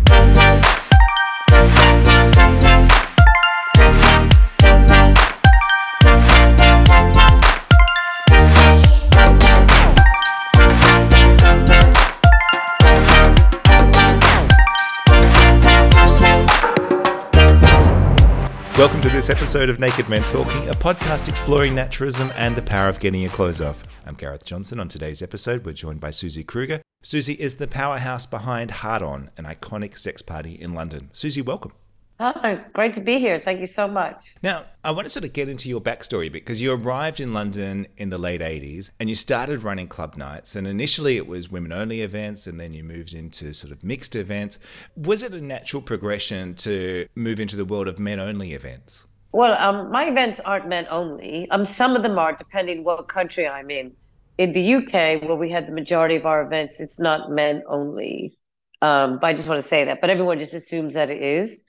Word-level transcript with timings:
this 19.30 19.36
episode 19.38 19.70
of 19.70 19.78
Naked 19.78 20.08
Men 20.08 20.24
Talking, 20.24 20.68
a 20.68 20.72
podcast 20.72 21.28
exploring 21.28 21.72
naturism 21.72 22.32
and 22.34 22.56
the 22.56 22.62
power 22.62 22.88
of 22.88 22.98
getting 22.98 23.20
your 23.20 23.30
clothes 23.30 23.60
off. 23.60 23.84
I'm 24.04 24.14
Gareth 24.14 24.44
Johnson. 24.44 24.80
On 24.80 24.88
today's 24.88 25.22
episode, 25.22 25.64
we're 25.64 25.72
joined 25.72 26.00
by 26.00 26.08
Suzie 26.08 26.44
Krueger. 26.44 26.82
Suzie 27.04 27.36
is 27.36 27.56
the 27.56 27.68
powerhouse 27.68 28.26
behind 28.26 28.72
Hard 28.72 29.02
On, 29.02 29.30
an 29.36 29.44
iconic 29.44 29.96
sex 29.96 30.20
party 30.20 30.60
in 30.60 30.74
London. 30.74 31.10
Suzie, 31.12 31.44
welcome. 31.44 31.70
Hi, 32.18 32.60
great 32.72 32.94
to 32.94 33.00
be 33.00 33.18
here. 33.18 33.40
Thank 33.42 33.60
you 33.60 33.66
so 33.66 33.86
much. 33.86 34.34
Now, 34.42 34.64
I 34.82 34.90
want 34.90 35.06
to 35.06 35.10
sort 35.10 35.24
of 35.24 35.32
get 35.32 35.48
into 35.48 35.68
your 35.68 35.80
backstory 35.80 36.30
because 36.30 36.60
you 36.60 36.72
arrived 36.72 37.20
in 37.20 37.32
London 37.32 37.86
in 37.96 38.10
the 38.10 38.18
late 38.18 38.40
80s 38.40 38.90
and 38.98 39.08
you 39.08 39.14
started 39.14 39.62
running 39.62 39.86
club 39.86 40.16
nights. 40.16 40.56
And 40.56 40.66
initially 40.66 41.16
it 41.16 41.26
was 41.26 41.50
women 41.50 41.72
only 41.72 42.02
events 42.02 42.48
and 42.48 42.58
then 42.58 42.74
you 42.74 42.82
moved 42.82 43.14
into 43.14 43.52
sort 43.52 43.72
of 43.72 43.84
mixed 43.84 44.16
events. 44.16 44.58
Was 44.96 45.22
it 45.22 45.32
a 45.32 45.40
natural 45.40 45.80
progression 45.82 46.56
to 46.56 47.06
move 47.14 47.38
into 47.38 47.56
the 47.56 47.64
world 47.64 47.86
of 47.86 48.00
men 48.00 48.18
only 48.18 48.54
events? 48.54 49.06
Well, 49.32 49.56
um, 49.58 49.90
my 49.92 50.06
events 50.06 50.40
aren't 50.40 50.68
men 50.68 50.86
only. 50.90 51.48
Um, 51.50 51.64
some 51.64 51.94
of 51.94 52.02
them 52.02 52.18
are, 52.18 52.32
depending 52.32 52.82
what 52.82 53.06
country 53.08 53.46
I'm 53.46 53.70
in. 53.70 53.92
In 54.38 54.52
the 54.52 54.74
UK, 54.74 55.22
where 55.22 55.36
we 55.36 55.50
had 55.50 55.66
the 55.66 55.72
majority 55.72 56.16
of 56.16 56.26
our 56.26 56.42
events, 56.42 56.80
it's 56.80 56.98
not 56.98 57.30
men 57.30 57.62
only. 57.68 58.36
Um, 58.82 59.18
but 59.20 59.28
I 59.28 59.32
just 59.34 59.48
want 59.48 59.60
to 59.60 59.66
say 59.66 59.84
that. 59.84 60.00
But 60.00 60.10
everyone 60.10 60.38
just 60.38 60.54
assumes 60.54 60.94
that 60.94 61.10
it 61.10 61.22
is. 61.22 61.62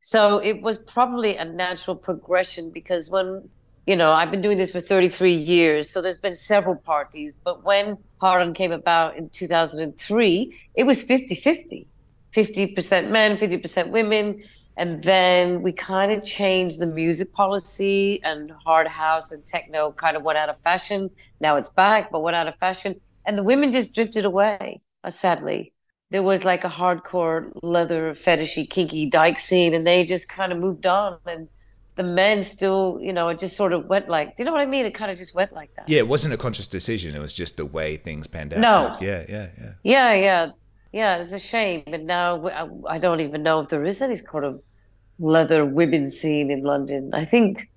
So 0.00 0.38
it 0.38 0.62
was 0.62 0.78
probably 0.78 1.36
a 1.36 1.44
natural 1.44 1.96
progression 1.96 2.70
because 2.70 3.10
when, 3.10 3.48
you 3.86 3.96
know, 3.96 4.10
I've 4.10 4.30
been 4.30 4.42
doing 4.42 4.58
this 4.58 4.70
for 4.70 4.80
33 4.80 5.32
years, 5.32 5.90
so 5.90 6.00
there's 6.00 6.18
been 6.18 6.36
several 6.36 6.76
parties. 6.76 7.36
But 7.36 7.64
when 7.64 7.98
Hard 8.20 8.54
came 8.54 8.70
about 8.70 9.16
in 9.16 9.28
2003, 9.30 10.54
it 10.74 10.84
was 10.84 11.02
50 11.02 11.34
50 11.34 11.88
50% 12.34 13.10
men, 13.10 13.36
50% 13.36 13.90
women. 13.90 14.42
And 14.78 15.02
then 15.02 15.60
we 15.62 15.72
kind 15.72 16.12
of 16.12 16.22
changed 16.22 16.78
the 16.78 16.86
music 16.86 17.32
policy, 17.32 18.20
and 18.22 18.52
hard 18.64 18.86
house 18.86 19.32
and 19.32 19.44
techno 19.44 19.90
kind 19.90 20.16
of 20.16 20.22
went 20.22 20.38
out 20.38 20.48
of 20.48 20.58
fashion. 20.60 21.10
Now 21.40 21.56
it's 21.56 21.68
back, 21.68 22.12
but 22.12 22.22
went 22.22 22.36
out 22.36 22.46
of 22.46 22.54
fashion. 22.56 22.94
And 23.26 23.36
the 23.36 23.42
women 23.42 23.72
just 23.72 23.92
drifted 23.92 24.24
away, 24.24 24.80
uh, 25.02 25.10
sadly. 25.10 25.72
There 26.10 26.22
was 26.22 26.44
like 26.44 26.62
a 26.62 26.68
hardcore 26.68 27.50
leather 27.60 28.14
fetishy 28.14 28.70
kinky 28.70 29.10
dyke 29.10 29.40
scene 29.40 29.74
and 29.74 29.84
they 29.84 30.06
just 30.06 30.28
kind 30.28 30.52
of 30.52 30.58
moved 30.58 30.86
on. 30.86 31.18
And 31.26 31.48
the 31.96 32.04
men 32.04 32.44
still 32.44 33.00
you 33.02 33.12
know 33.12 33.28
it 33.28 33.40
just 33.40 33.56
sort 33.56 33.72
of 33.72 33.86
went 33.86 34.08
like 34.08 34.36
do 34.36 34.42
you 34.42 34.44
know 34.44 34.52
what 34.52 34.60
i 34.60 34.66
mean? 34.66 34.86
It 34.86 34.94
kind 34.94 35.10
of 35.10 35.18
just 35.18 35.34
went 35.34 35.52
like 35.52 35.74
that. 35.74 35.88
Yeah 35.88 35.98
it 35.98 36.08
wasn't 36.08 36.32
a 36.34 36.36
conscious 36.36 36.68
decision. 36.68 37.16
It 37.16 37.18
was 37.18 37.32
just 37.32 37.56
the 37.56 37.66
way 37.66 37.96
things 37.96 38.28
panned 38.28 38.54
out. 38.54 38.60
No. 38.60 38.96
So, 38.98 39.04
yeah 39.04 39.24
yeah 39.28 39.48
yeah. 39.60 39.72
Yeah 39.82 40.14
yeah. 40.14 40.50
Yeah 40.92 41.16
it's 41.16 41.32
a 41.32 41.38
shame. 41.40 41.82
But 41.86 42.04
now 42.04 42.46
I, 42.46 42.94
I 42.94 42.98
don't 42.98 43.20
even 43.20 43.42
know 43.42 43.60
if 43.60 43.68
there 43.68 43.84
is 43.84 44.00
any 44.00 44.14
sort 44.14 44.44
of 44.44 44.62
leather 45.18 45.64
women 45.64 46.10
scene 46.10 46.50
in 46.50 46.62
london 46.62 47.10
i 47.14 47.24
think 47.24 47.68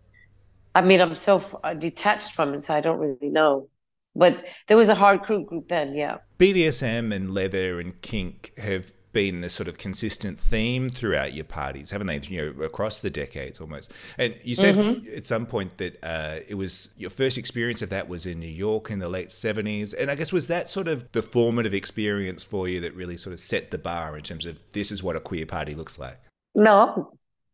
i 0.76 0.82
mean 0.82 1.02
i'm 1.02 1.16
so 1.16 1.44
detached 1.78 2.32
from 2.32 2.54
it 2.54 2.62
so 2.62 2.74
i 2.74 2.82
don't 2.82 3.00
really 3.00 3.30
know 3.30 3.68
but 4.16 4.44
there 4.68 4.78
was 4.78 4.90
a 4.90 4.96
hard 4.96 5.24
crew 5.24 5.46
group 5.46 5.70
then, 5.70 5.96
yeah. 5.96 6.18
BDSM 6.38 7.14
and 7.14 7.34
leather 7.34 7.80
and 7.80 8.00
kink 8.02 8.52
have 8.58 8.94
been 9.14 9.42
the 9.42 9.50
sort 9.50 9.68
of 9.68 9.78
consistent 9.78 10.40
theme 10.40 10.88
throughout 10.88 11.34
your 11.34 11.44
parties, 11.44 11.92
haven't 11.92 12.08
they? 12.08 12.20
You 12.20 12.54
know, 12.54 12.64
across 12.64 13.00
the 13.00 13.10
decades 13.10 13.60
almost. 13.60 13.92
And 14.18 14.38
you 14.44 14.56
said 14.56 14.76
mm-hmm. 14.76 15.16
at 15.16 15.28
some 15.28 15.46
point 15.46 15.78
that 15.78 16.02
uh, 16.04 16.40
it 16.48 16.56
was 16.56 16.90
your 16.98 17.10
first 17.10 17.38
experience 17.38 17.82
of 17.82 17.90
that 17.90 18.08
was 18.08 18.26
in 18.26 18.40
New 18.40 18.48
York 18.48 18.90
in 18.90 19.00
the 19.00 19.10
late 19.10 19.32
seventies. 19.32 19.94
And 19.94 20.10
I 20.10 20.16
guess 20.16 20.32
was 20.32 20.48
that 20.48 20.70
sort 20.70 20.88
of 20.88 21.12
the 21.12 21.22
formative 21.22 21.74
experience 21.74 22.44
for 22.44 22.68
you 22.68 22.80
that 22.82 22.96
really 22.96 23.16
sort 23.16 23.34
of 23.34 23.40
set 23.40 23.72
the 23.72 23.78
bar 23.78 24.16
in 24.16 24.24
terms 24.24 24.46
of 24.46 24.60
this 24.72 24.92
is 24.92 25.04
what 25.04 25.16
a 25.16 25.20
queer 25.20 25.46
party 25.46 25.76
looks 25.76 26.00
like? 26.00 26.18
No, 26.56 27.14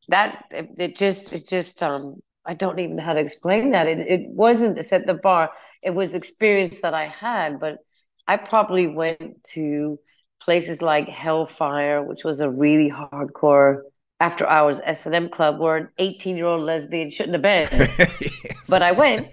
that 0.10 0.46
it, 0.52 0.70
it 0.78 0.96
just 0.96 1.34
it 1.34 1.48
just 1.48 1.84
um 1.84 2.22
I 2.46 2.54
don't 2.54 2.80
even 2.80 2.96
know 2.96 3.04
how 3.04 3.14
to 3.14 3.20
explain 3.20 3.72
that. 3.72 3.88
It 3.88 4.00
it 4.00 4.30
wasn't 4.30 4.84
set 4.86 5.06
the 5.06 5.14
bar. 5.14 5.52
It 5.84 5.92
was 5.92 6.14
experience 6.14 6.82
that 6.82 6.94
I 6.94 7.08
had, 7.08 7.60
but 7.60 7.80
I 8.28 8.38
probably 8.38 8.88
went 8.88 9.44
to 9.56 10.00
places 10.42 10.82
like 10.82 11.08
Hellfire, 11.08 12.04
which 12.04 12.24
was 12.24 12.40
a 12.40 12.50
really 12.50 12.90
hardcore 12.90 13.82
after 14.20 14.48
hours 14.48 14.82
S&M 14.84 15.30
club 15.30 15.60
where 15.60 15.78
an 15.78 15.90
18 16.00 16.36
year 16.38 16.48
old 16.48 16.62
lesbian 16.62 17.12
shouldn't 17.12 17.34
have 17.34 17.42
been. 17.42 17.68
yes. 18.00 18.64
But 18.68 18.82
I 18.82 18.92
went 18.92 19.30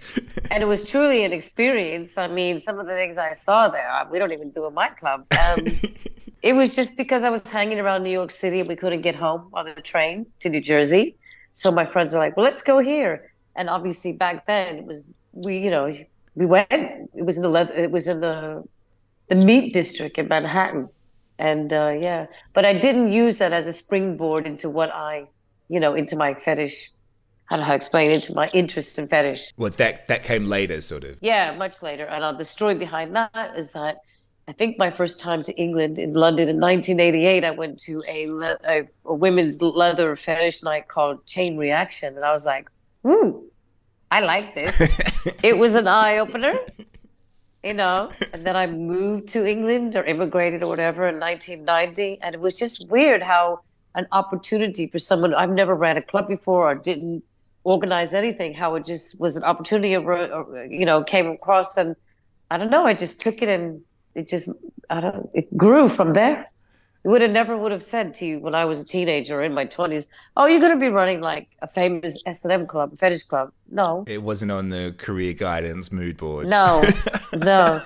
and 0.51 0.61
it 0.61 0.65
was 0.65 0.89
truly 0.89 1.23
an 1.23 1.33
experience. 1.33 2.17
I 2.17 2.27
mean, 2.27 2.59
some 2.59 2.79
of 2.79 2.85
the 2.85 2.93
things 2.93 3.17
I 3.17 3.33
saw 3.33 3.67
there, 3.67 3.89
we 4.11 4.19
don't 4.19 4.31
even 4.31 4.51
do 4.51 4.65
in 4.67 4.73
my 4.73 4.89
club. 4.89 5.25
Um, 5.31 5.65
it 6.45 6.53
was 6.53 6.75
just 6.75 6.95
because 6.95 7.23
I 7.23 7.31
was 7.31 7.49
hanging 7.49 7.79
around 7.79 8.03
New 8.03 8.11
York 8.11 8.29
City 8.29 8.59
and 8.59 8.69
we 8.69 8.75
couldn't 8.75 9.01
get 9.01 9.15
home 9.15 9.49
on 9.53 9.65
the 9.65 9.81
train 9.81 10.27
to 10.41 10.49
New 10.49 10.61
Jersey. 10.61 11.17
So 11.51 11.71
my 11.71 11.85
friends 11.87 12.13
are 12.13 12.19
like, 12.19 12.37
well, 12.37 12.43
let's 12.43 12.61
go 12.61 12.77
here. 12.77 13.31
And 13.55 13.67
obviously 13.67 14.13
back 14.13 14.45
then 14.45 14.77
it 14.77 14.85
was, 14.85 15.11
we, 15.33 15.57
you 15.57 15.71
know, 15.71 15.91
we 16.35 16.45
went, 16.45 16.67
it 16.69 17.25
was 17.25 17.37
in 17.37 17.41
the, 17.41 17.49
leather, 17.49 17.73
it 17.73 17.89
was 17.89 18.07
in 18.07 18.21
the, 18.21 18.63
the 19.27 19.35
meat 19.35 19.73
district 19.73 20.19
in 20.19 20.27
Manhattan. 20.27 20.87
And 21.39 21.73
uh, 21.73 21.97
yeah, 21.99 22.27
but 22.53 22.63
I 22.63 22.73
didn't 22.73 23.11
use 23.11 23.39
that 23.39 23.51
as 23.51 23.65
a 23.65 23.73
springboard 23.73 24.45
into 24.45 24.69
what 24.69 24.91
I, 24.91 25.25
you 25.67 25.79
know, 25.79 25.95
into 25.95 26.15
my 26.15 26.35
fetish. 26.35 26.91
I 27.49 27.55
don't 27.55 27.61
know 27.61 27.65
how 27.65 27.71
to 27.71 27.75
explain 27.75 28.11
it, 28.11 28.15
into 28.15 28.35
my 28.35 28.49
interest 28.49 28.99
in 28.99 29.07
fetish. 29.07 29.51
Well, 29.57 29.71
that 29.71 30.07
that 30.07 30.23
came 30.23 30.45
later, 30.45 30.79
sort 30.81 31.03
of. 31.03 31.17
Yeah, 31.21 31.55
much 31.57 31.81
later. 31.81 32.05
And 32.05 32.23
uh, 32.23 32.31
the 32.33 32.45
story 32.45 32.75
behind 32.75 33.15
that 33.15 33.53
is 33.55 33.71
that 33.71 33.97
I 34.47 34.53
think 34.53 34.77
my 34.77 34.91
first 34.91 35.19
time 35.19 35.41
to 35.43 35.53
England 35.55 35.97
in 35.97 36.13
London 36.13 36.47
in 36.47 36.59
1988, 36.59 37.43
I 37.43 37.51
went 37.51 37.79
to 37.79 38.03
a, 38.07 38.29
a, 38.63 38.87
a 39.05 39.13
women's 39.13 39.59
leather 39.59 40.15
fetish 40.15 40.61
night 40.61 40.87
called 40.87 41.25
Chain 41.25 41.57
Reaction, 41.57 42.15
and 42.15 42.23
I 42.23 42.31
was 42.31 42.45
like, 42.45 42.69
"Hmm, 43.03 43.31
I 44.11 44.19
like 44.21 44.53
this." 44.53 44.75
it 45.43 45.57
was 45.57 45.73
an 45.73 45.87
eye 45.87 46.19
opener, 46.19 46.53
you 47.63 47.73
know. 47.73 48.11
And 48.33 48.45
then 48.45 48.55
I 48.55 48.67
moved 48.67 49.29
to 49.29 49.47
England 49.47 49.95
or 49.95 50.03
immigrated 50.03 50.61
or 50.61 50.67
whatever 50.67 51.07
in 51.07 51.19
1990, 51.19 52.19
and 52.21 52.35
it 52.35 52.41
was 52.41 52.59
just 52.59 52.87
weird 52.87 53.23
how 53.23 53.61
an 53.95 54.05
opportunity 54.11 54.85
for 54.85 54.99
someone 54.99 55.33
I've 55.33 55.49
never 55.49 55.73
ran 55.73 55.97
a 55.97 56.03
club 56.03 56.27
before 56.27 56.69
or 56.69 56.75
didn't 56.75 57.23
organize 57.63 58.13
anything, 58.13 58.53
how 58.53 58.75
it 58.75 58.85
just 58.85 59.19
was 59.19 59.37
an 59.37 59.43
opportunity, 59.43 59.95
or, 59.95 60.67
you 60.69 60.85
know, 60.85 61.03
came 61.03 61.31
across, 61.31 61.77
and 61.77 61.95
I 62.51 62.59
don't 62.59 62.69
know, 62.69 62.85
I 62.85 62.93
just 62.93 63.19
took 63.19 63.41
it 63.41 63.49
and 63.49 63.81
it 64.15 64.27
just 64.27 64.49
I 64.89 65.01
don't 65.01 65.29
it 65.33 65.55
grew 65.55 65.87
from 65.89 66.13
there. 66.13 66.49
It 67.03 67.09
would 67.09 67.21
have 67.21 67.29
never 67.29 67.55
would 67.55 67.71
have 67.71 67.83
said 67.83 68.15
to 68.15 68.25
you 68.25 68.39
when 68.39 68.55
I 68.55 68.65
was 68.65 68.81
a 68.81 68.85
teenager 68.85 69.41
in 69.43 69.53
my 69.53 69.65
twenties, 69.65 70.07
"Oh, 70.35 70.47
you're 70.47 70.59
going 70.59 70.71
to 70.71 70.79
be 70.79 70.89
running 70.89 71.21
like 71.21 71.49
a 71.61 71.67
famous 71.67 72.17
S 72.25 72.43
and 72.43 72.51
M 72.51 72.65
club, 72.65 72.97
fetish 72.97 73.23
club." 73.23 73.51
No, 73.69 74.05
it 74.07 74.23
wasn't 74.23 74.51
on 74.51 74.69
the 74.69 74.95
career 74.97 75.33
guidance 75.33 75.91
mood 75.91 76.17
board. 76.17 76.47
No, 76.47 76.83
no. 77.35 77.81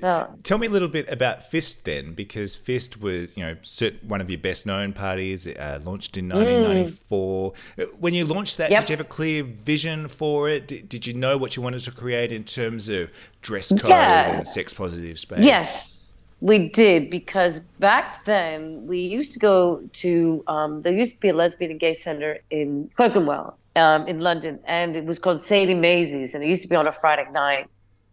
But 0.00 0.44
tell 0.44 0.58
me 0.58 0.66
a 0.66 0.70
little 0.70 0.88
bit 0.88 1.08
about 1.08 1.42
Fist 1.42 1.84
then, 1.84 2.12
because 2.12 2.56
Fist 2.56 3.00
was, 3.00 3.36
you 3.36 3.44
know, 3.44 3.56
one 4.02 4.20
of 4.20 4.28
your 4.28 4.38
best 4.38 4.66
known 4.66 4.92
parties. 4.92 5.46
uh, 5.46 5.80
launched 5.84 6.16
in 6.16 6.28
1994. 6.28 7.52
Mm. 7.52 8.00
When 8.00 8.14
you 8.14 8.24
launched 8.24 8.56
that, 8.58 8.70
yep. 8.70 8.82
did 8.82 8.90
you 8.90 8.96
have 8.96 9.06
a 9.06 9.08
clear 9.08 9.42
vision 9.42 10.08
for 10.08 10.48
it? 10.48 10.68
Did, 10.68 10.88
did, 10.88 11.06
you 11.06 11.14
know 11.14 11.36
what 11.36 11.56
you 11.56 11.62
wanted 11.62 11.80
to 11.84 11.92
create 11.92 12.32
in 12.32 12.44
terms 12.44 12.88
of 12.88 13.10
dress 13.42 13.68
code 13.68 13.88
yeah. 13.88 14.36
and 14.36 14.46
sex 14.46 14.74
positive 14.74 15.18
space? 15.18 15.44
Yes, 15.44 16.12
we 16.40 16.68
did 16.68 17.10
because 17.10 17.60
back 17.60 18.24
then 18.24 18.86
we 18.86 19.00
used 19.00 19.32
to 19.32 19.38
go 19.38 19.82
to 19.94 20.44
um, 20.46 20.82
there 20.82 20.92
used 20.92 21.14
to 21.14 21.20
be 21.20 21.28
a 21.28 21.34
lesbian 21.34 21.70
and 21.70 21.80
gay 21.80 21.94
center 21.94 22.38
in 22.50 22.90
Clerkenwell 22.96 23.56
um, 23.76 24.06
in 24.06 24.20
London, 24.20 24.58
and 24.64 24.96
it 24.96 25.04
was 25.04 25.18
called 25.18 25.40
Sadie 25.40 25.74
Maisie's, 25.74 26.34
and 26.34 26.42
it 26.42 26.48
used 26.48 26.62
to 26.62 26.68
be 26.68 26.76
on 26.76 26.86
a 26.86 26.92
Friday 26.92 27.26
night 27.32 27.68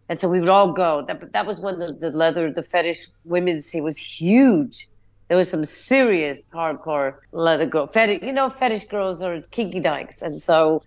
and 0.08 0.18
so 0.18 0.28
we 0.28 0.40
would 0.40 0.48
all 0.48 0.72
go. 0.72 1.02
That 1.06 1.32
that 1.32 1.46
was 1.46 1.60
when 1.60 1.78
the, 1.78 1.92
the 1.92 2.10
leather, 2.10 2.52
the 2.52 2.62
fetish 2.62 3.06
women's 3.24 3.66
scene 3.66 3.84
was 3.84 3.96
huge. 3.96 4.88
There 5.28 5.38
was 5.38 5.50
some 5.50 5.64
serious 5.64 6.44
hardcore 6.52 7.16
leather 7.32 7.66
girl 7.66 7.86
fetish. 7.86 8.22
You 8.22 8.32
know, 8.32 8.50
fetish 8.50 8.84
girls 8.84 9.22
are 9.22 9.40
kinky 9.50 9.80
dykes, 9.80 10.20
and 10.22 10.40
so 10.40 10.82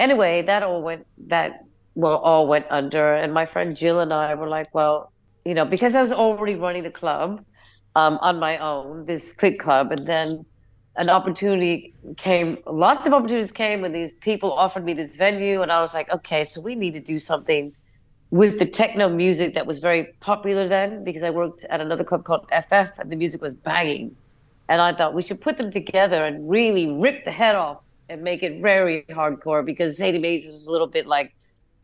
anyway, 0.00 0.42
that 0.42 0.62
all 0.62 0.82
went 0.82 1.06
that 1.28 1.64
well 1.94 2.16
all 2.16 2.46
went 2.46 2.66
under. 2.70 3.14
And 3.14 3.34
my 3.34 3.44
friend 3.46 3.76
Jill 3.76 4.00
and 4.00 4.12
I 4.12 4.34
were 4.34 4.48
like, 4.48 4.74
well, 4.74 5.12
you 5.44 5.54
know, 5.54 5.66
because 5.66 5.94
I 5.94 6.00
was 6.00 6.12
already 6.12 6.54
running 6.54 6.82
the 6.82 6.90
club 6.90 7.44
um, 7.94 8.18
on 8.22 8.38
my 8.38 8.58
own, 8.58 9.04
this 9.04 9.32
click 9.34 9.58
club, 9.58 9.92
and 9.92 10.06
then 10.06 10.46
an 10.96 11.10
opportunity 11.10 11.92
came. 12.16 12.56
Lots 12.66 13.04
of 13.06 13.12
opportunities 13.12 13.52
came, 13.52 13.84
and 13.84 13.94
these 13.94 14.14
people 14.14 14.50
offered 14.50 14.84
me 14.84 14.94
this 14.94 15.16
venue, 15.16 15.60
and 15.60 15.70
I 15.70 15.82
was 15.82 15.92
like, 15.92 16.10
okay, 16.10 16.44
so 16.44 16.62
we 16.62 16.74
need 16.74 16.94
to 16.94 17.00
do 17.00 17.18
something 17.18 17.74
with 18.30 18.58
the 18.58 18.66
techno 18.66 19.08
music 19.08 19.54
that 19.54 19.66
was 19.66 19.78
very 19.78 20.12
popular 20.20 20.68
then, 20.68 21.04
because 21.04 21.22
I 21.22 21.30
worked 21.30 21.64
at 21.64 21.80
another 21.80 22.04
club 22.04 22.24
called 22.24 22.46
FF 22.50 22.98
and 22.98 23.10
the 23.10 23.16
music 23.16 23.40
was 23.40 23.54
banging. 23.54 24.16
And 24.68 24.82
I 24.82 24.92
thought 24.92 25.14
we 25.14 25.22
should 25.22 25.40
put 25.40 25.58
them 25.58 25.70
together 25.70 26.24
and 26.24 26.48
really 26.50 26.90
rip 26.90 27.24
the 27.24 27.30
head 27.30 27.54
off 27.54 27.92
and 28.08 28.22
make 28.22 28.42
it 28.42 28.60
very 28.60 29.04
hardcore 29.10 29.64
because 29.64 29.96
Sadie 29.96 30.18
Mays 30.18 30.50
was 30.50 30.66
a 30.66 30.70
little 30.70 30.86
bit 30.88 31.06
like 31.06 31.34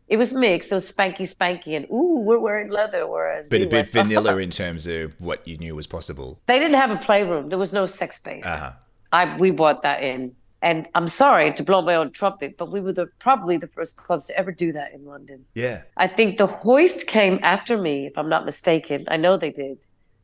it 0.07 0.17
was 0.17 0.33
mixed. 0.33 0.71
It 0.71 0.75
was 0.75 0.91
spanky, 0.91 1.21
spanky, 1.21 1.75
and 1.77 1.85
ooh, 1.89 2.19
we're 2.19 2.39
wearing 2.39 2.69
leather. 2.69 3.07
Whereas, 3.07 3.47
but 3.47 3.61
we 3.61 3.65
a 3.65 3.69
bit 3.69 3.89
vanilla 3.91 4.37
in 4.37 4.49
terms 4.49 4.85
of 4.85 5.19
what 5.19 5.47
you 5.47 5.57
knew 5.57 5.75
was 5.75 5.87
possible. 5.87 6.41
They 6.45 6.59
didn't 6.59 6.75
have 6.75 6.91
a 6.91 6.97
playroom. 6.97 7.49
There 7.49 7.57
was 7.57 7.73
no 7.73 7.85
sex 7.85 8.17
space. 8.17 8.45
Uh-huh. 8.45 8.73
I 9.11 9.37
we 9.37 9.51
bought 9.51 9.81
that 9.83 10.03
in, 10.03 10.35
and 10.63 10.87
I'm 10.95 11.09
sorry 11.09 11.53
to 11.53 11.63
blow 11.63 11.81
my 11.81 11.95
own 11.95 12.11
trumpet, 12.11 12.57
but 12.57 12.71
we 12.71 12.79
were 12.79 12.93
the 12.93 13.07
probably 13.19 13.57
the 13.57 13.67
first 13.67 13.97
clubs 13.97 14.27
to 14.27 14.37
ever 14.37 14.51
do 14.51 14.71
that 14.71 14.93
in 14.93 15.05
London. 15.05 15.45
Yeah, 15.53 15.83
I 15.97 16.07
think 16.07 16.37
the 16.37 16.47
Hoist 16.47 17.05
came 17.05 17.39
after 17.43 17.77
me, 17.77 18.07
if 18.07 18.17
I'm 18.17 18.29
not 18.29 18.45
mistaken. 18.45 19.05
I 19.09 19.17
know 19.17 19.37
they 19.37 19.51
did. 19.51 19.79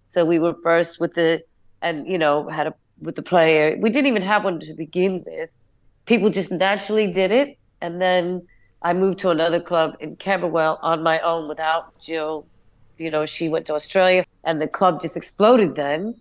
So 0.07 0.25
we 0.25 0.39
were 0.39 0.55
first 0.63 0.99
with 0.99 1.13
the, 1.13 1.43
and 1.81 2.07
you 2.07 2.17
know, 2.17 2.47
had 2.47 2.67
a 2.67 2.73
with 3.01 3.15
the 3.15 3.21
player. 3.21 3.77
We 3.79 3.89
didn't 3.89 4.07
even 4.07 4.21
have 4.23 4.43
one 4.45 4.59
to 4.61 4.73
begin 4.73 5.23
with. 5.25 5.53
People 6.05 6.29
just 6.29 6.51
naturally 6.51 7.11
did 7.11 7.31
it, 7.31 7.57
and 7.81 8.01
then 8.01 8.47
I 8.81 8.93
moved 8.93 9.19
to 9.19 9.29
another 9.29 9.61
club 9.61 9.97
in 9.99 10.15
Camberwell 10.15 10.79
on 10.81 11.03
my 11.03 11.19
own 11.19 11.49
without 11.49 11.99
Jill. 11.99 12.47
You 12.97 13.11
know, 13.11 13.25
she 13.25 13.49
went 13.49 13.65
to 13.67 13.73
Australia 13.73 14.25
and 14.43 14.61
the 14.61 14.67
club 14.67 15.01
just 15.01 15.17
exploded 15.17 15.75
then. 15.75 16.15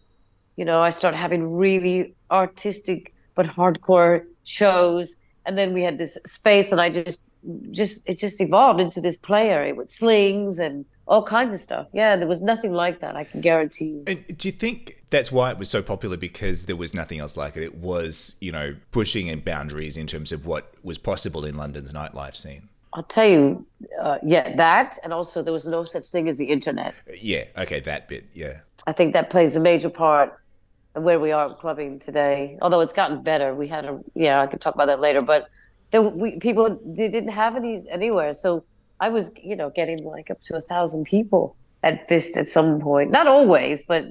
You 0.56 0.64
know, 0.64 0.80
I 0.80 0.90
started 0.90 1.16
having 1.16 1.52
really 1.52 2.14
artistic 2.30 3.14
but 3.38 3.46
hardcore 3.46 4.24
shows. 4.42 5.16
And 5.46 5.56
then 5.56 5.72
we 5.72 5.82
had 5.82 5.96
this 5.96 6.18
space 6.26 6.72
and 6.72 6.80
I 6.80 6.90
just 6.90 7.22
just 7.70 8.02
it 8.04 8.18
just 8.18 8.40
evolved 8.40 8.80
into 8.80 9.00
this 9.00 9.16
play 9.16 9.48
area 9.48 9.76
with 9.76 9.92
slings 9.92 10.58
and 10.58 10.84
all 11.06 11.22
kinds 11.22 11.54
of 11.54 11.60
stuff. 11.60 11.86
Yeah, 11.92 12.16
there 12.16 12.26
was 12.26 12.42
nothing 12.42 12.72
like 12.72 12.98
that. 12.98 13.14
I 13.14 13.22
can 13.22 13.40
guarantee 13.40 13.90
you. 13.90 14.04
And 14.08 14.36
do 14.36 14.48
you 14.48 14.52
think 14.52 15.04
that's 15.10 15.30
why 15.30 15.52
it 15.52 15.56
was 15.56 15.70
so 15.70 15.82
popular 15.82 16.16
because 16.16 16.66
there 16.66 16.74
was 16.74 16.92
nothing 16.92 17.20
else 17.20 17.36
like 17.36 17.56
it? 17.56 17.62
It 17.62 17.76
was, 17.76 18.34
you 18.40 18.50
know, 18.50 18.74
pushing 18.90 19.28
in 19.28 19.38
boundaries 19.40 19.96
in 19.96 20.08
terms 20.08 20.32
of 20.32 20.44
what 20.44 20.74
was 20.82 20.98
possible 20.98 21.44
in 21.44 21.56
London's 21.56 21.92
nightlife 21.92 22.34
scene. 22.34 22.68
I'll 22.92 23.04
tell 23.04 23.28
you, 23.28 23.64
uh, 24.02 24.18
yeah, 24.24 24.56
that, 24.56 24.98
and 25.04 25.12
also 25.12 25.42
there 25.42 25.52
was 25.52 25.68
no 25.68 25.84
such 25.84 26.06
thing 26.08 26.28
as 26.28 26.38
the 26.38 26.46
internet. 26.46 26.92
Yeah, 27.20 27.44
okay, 27.56 27.78
that 27.80 28.08
bit, 28.08 28.26
yeah. 28.34 28.62
I 28.88 28.92
think 28.92 29.14
that 29.14 29.30
plays 29.30 29.54
a 29.54 29.60
major 29.60 29.90
part 29.90 30.38
where 30.94 31.20
we 31.20 31.32
are 31.32 31.54
clubbing 31.54 31.98
today. 31.98 32.58
Although 32.62 32.80
it's 32.80 32.92
gotten 32.92 33.22
better, 33.22 33.54
we 33.54 33.68
had 33.68 33.84
a, 33.84 34.00
yeah, 34.14 34.40
I 34.40 34.46
could 34.46 34.60
talk 34.60 34.74
about 34.74 34.86
that 34.86 35.00
later, 35.00 35.22
but 35.22 35.48
then 35.90 36.18
we 36.18 36.38
people 36.38 36.78
they 36.84 37.08
didn't 37.08 37.30
have 37.30 37.56
any 37.56 37.82
anywhere, 37.90 38.32
so 38.32 38.64
I 39.00 39.08
was, 39.10 39.30
you 39.42 39.56
know, 39.56 39.70
getting 39.70 40.04
like 40.04 40.30
up 40.30 40.42
to 40.44 40.56
a 40.56 40.60
thousand 40.60 41.04
people 41.04 41.56
at 41.82 42.08
Fist 42.08 42.36
at 42.36 42.48
some 42.48 42.80
point. 42.80 43.10
Not 43.10 43.26
always, 43.26 43.84
but 43.84 44.06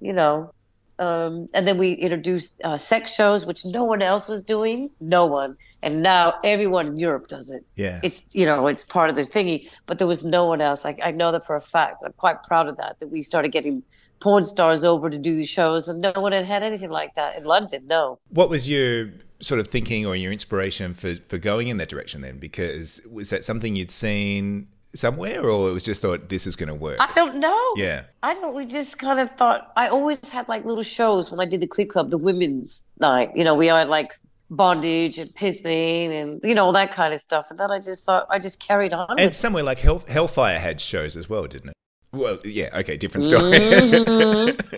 you 0.00 0.12
know. 0.12 0.52
Um, 0.98 1.48
and 1.52 1.66
then 1.66 1.78
we 1.78 1.92
introduced 1.92 2.54
uh, 2.62 2.78
sex 2.78 3.12
shows, 3.12 3.44
which 3.44 3.64
no 3.64 3.82
one 3.82 4.02
else 4.02 4.28
was 4.28 4.42
doing. 4.42 4.90
No 5.00 5.26
one. 5.26 5.56
And 5.82 6.02
now 6.02 6.34
everyone 6.44 6.86
in 6.86 6.96
Europe 6.96 7.26
does 7.26 7.50
it. 7.50 7.64
Yeah. 7.74 7.98
It's 8.04 8.24
you 8.32 8.46
know 8.46 8.66
it's 8.68 8.84
part 8.84 9.10
of 9.10 9.16
the 9.16 9.22
thingy, 9.22 9.68
but 9.86 9.98
there 9.98 10.06
was 10.06 10.24
no 10.24 10.46
one 10.46 10.60
else. 10.60 10.84
Like 10.84 11.00
I 11.02 11.10
know 11.10 11.32
that 11.32 11.44
for 11.44 11.56
a 11.56 11.60
fact. 11.60 12.02
I'm 12.04 12.12
quite 12.12 12.42
proud 12.44 12.68
of 12.68 12.76
that. 12.76 13.00
That 13.00 13.08
we 13.08 13.20
started 13.20 13.50
getting 13.50 13.82
porn 14.22 14.44
stars 14.44 14.84
over 14.84 15.10
to 15.10 15.18
do 15.18 15.36
the 15.36 15.44
shows, 15.44 15.88
and 15.88 16.00
no 16.00 16.12
one 16.16 16.32
had 16.32 16.46
had 16.46 16.62
anything 16.62 16.90
like 16.90 17.14
that 17.16 17.36
in 17.36 17.44
London. 17.44 17.86
No. 17.86 18.18
What 18.28 18.48
was 18.48 18.68
your 18.68 19.10
sort 19.40 19.58
of 19.60 19.66
thinking 19.66 20.06
or 20.06 20.14
your 20.14 20.32
inspiration 20.32 20.94
for 20.94 21.16
for 21.28 21.38
going 21.38 21.68
in 21.68 21.76
that 21.78 21.88
direction 21.88 22.20
then? 22.20 22.38
Because 22.38 23.00
was 23.10 23.30
that 23.30 23.44
something 23.44 23.76
you'd 23.76 23.90
seen 23.90 24.68
somewhere 24.94 25.42
or 25.48 25.70
it 25.70 25.72
was 25.72 25.82
just 25.82 26.00
thought 26.00 26.28
this 26.28 26.46
is 26.46 26.56
going 26.56 26.68
to 26.68 26.74
work? 26.74 26.98
I 27.00 27.12
don't 27.14 27.36
know. 27.36 27.72
Yeah. 27.76 28.04
I 28.22 28.34
don't, 28.34 28.54
we 28.54 28.66
just 28.66 28.98
kind 28.98 29.18
of 29.20 29.30
thought, 29.32 29.72
I 29.76 29.88
always 29.88 30.28
had 30.28 30.48
like 30.48 30.64
little 30.64 30.82
shows 30.82 31.30
when 31.30 31.40
I 31.40 31.46
did 31.46 31.60
the 31.60 31.66
Click 31.66 31.90
Club, 31.90 32.10
the 32.10 32.18
women's 32.18 32.84
night. 33.00 33.30
You 33.34 33.44
know, 33.44 33.54
we 33.54 33.66
had 33.68 33.88
like 33.88 34.12
bondage 34.50 35.18
and 35.18 35.34
pissing 35.34 36.10
and, 36.10 36.40
you 36.44 36.54
know, 36.54 36.64
all 36.64 36.72
that 36.72 36.92
kind 36.92 37.14
of 37.14 37.20
stuff. 37.20 37.46
And 37.50 37.58
then 37.58 37.70
I 37.70 37.80
just 37.80 38.04
thought, 38.04 38.26
I 38.30 38.38
just 38.38 38.60
carried 38.60 38.92
on. 38.92 39.18
And 39.18 39.34
somewhere 39.34 39.62
like 39.62 39.78
Hell, 39.78 40.02
Hellfire 40.06 40.58
had 40.58 40.80
shows 40.80 41.16
as 41.16 41.28
well, 41.28 41.46
didn't 41.46 41.70
it? 41.70 41.74
Well, 42.12 42.38
yeah, 42.44 42.78
okay, 42.80 42.96
different 42.96 43.24
story. 43.24 43.58
Mm-hmm. 43.58 44.76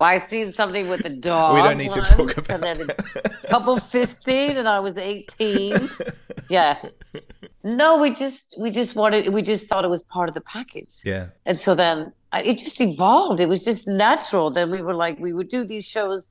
I 0.00 0.24
seen 0.30 0.52
something 0.52 0.88
with 0.88 1.04
a 1.04 1.08
dog. 1.08 1.56
We 1.56 1.62
don't 1.62 1.76
need 1.76 1.90
to 1.90 2.02
talk 2.02 2.36
about 2.36 2.50
and 2.50 2.62
then 2.62 2.88
a 3.16 3.48
couple 3.48 3.80
fifteen, 3.80 4.56
and 4.56 4.68
I 4.68 4.78
was 4.78 4.96
eighteen. 4.96 5.74
Yeah. 6.48 6.78
No, 7.64 7.98
we 7.98 8.14
just 8.14 8.54
we 8.58 8.70
just 8.70 8.94
wanted 8.94 9.34
we 9.34 9.42
just 9.42 9.66
thought 9.66 9.84
it 9.84 9.88
was 9.88 10.04
part 10.04 10.28
of 10.28 10.36
the 10.36 10.40
package. 10.40 11.00
Yeah. 11.04 11.26
And 11.46 11.58
so 11.58 11.74
then 11.74 12.12
it 12.32 12.58
just 12.58 12.80
evolved. 12.80 13.40
It 13.40 13.48
was 13.48 13.64
just 13.64 13.88
natural. 13.88 14.50
Then 14.50 14.70
we 14.70 14.82
were 14.82 14.94
like 14.94 15.18
we 15.18 15.32
would 15.32 15.48
do 15.48 15.64
these 15.64 15.84
shows, 15.84 16.28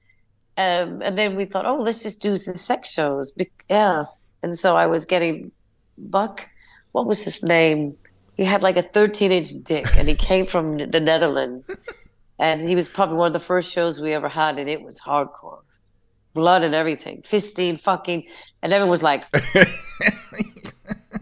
um, 0.55 1.01
and 1.01 1.17
then 1.17 1.35
we 1.35 1.43
thought, 1.43 1.65
oh, 1.65 1.81
let's 1.81 2.03
just 2.03 2.21
do 2.21 2.37
some 2.37 2.55
sex 2.55 2.89
shows. 2.89 3.33
Yeah. 3.69 4.05
And 4.43 4.57
so 4.57 4.77
I 4.77 4.87
was 4.87 5.05
getting 5.05 5.51
Buck. 5.97 6.47
What 6.93 7.05
was 7.05 7.21
his 7.23 7.43
name? 7.43 7.97
He 8.37 8.43
had 8.43 8.61
like 8.61 8.77
a 8.77 8.83
13 8.83 9.31
inch 9.31 9.49
dick, 9.63 9.87
and 9.97 10.07
he 10.07 10.15
came 10.15 10.45
from 10.45 10.77
the 10.77 10.99
Netherlands 10.99 11.75
and 12.39 12.61
he 12.61 12.75
was 12.75 12.87
probably 12.87 13.17
one 13.17 13.27
of 13.27 13.33
the 13.33 13.39
first 13.39 13.71
shows 13.71 13.99
we 13.99 14.13
ever 14.13 14.29
had, 14.29 14.59
and 14.59 14.69
it 14.69 14.83
was 14.83 14.99
hardcore, 14.99 15.61
blood 16.33 16.63
and 16.63 16.75
everything, 16.75 17.23
fisting, 17.23 17.79
fucking, 17.79 18.27
and 18.61 18.73
everyone 18.73 18.91
was 18.91 19.03
like, 19.03 19.23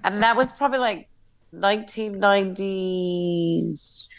and 0.03 0.21
that 0.21 0.35
was 0.35 0.51
probably 0.51 0.79
like 0.79 1.07
1990s, 1.53 4.09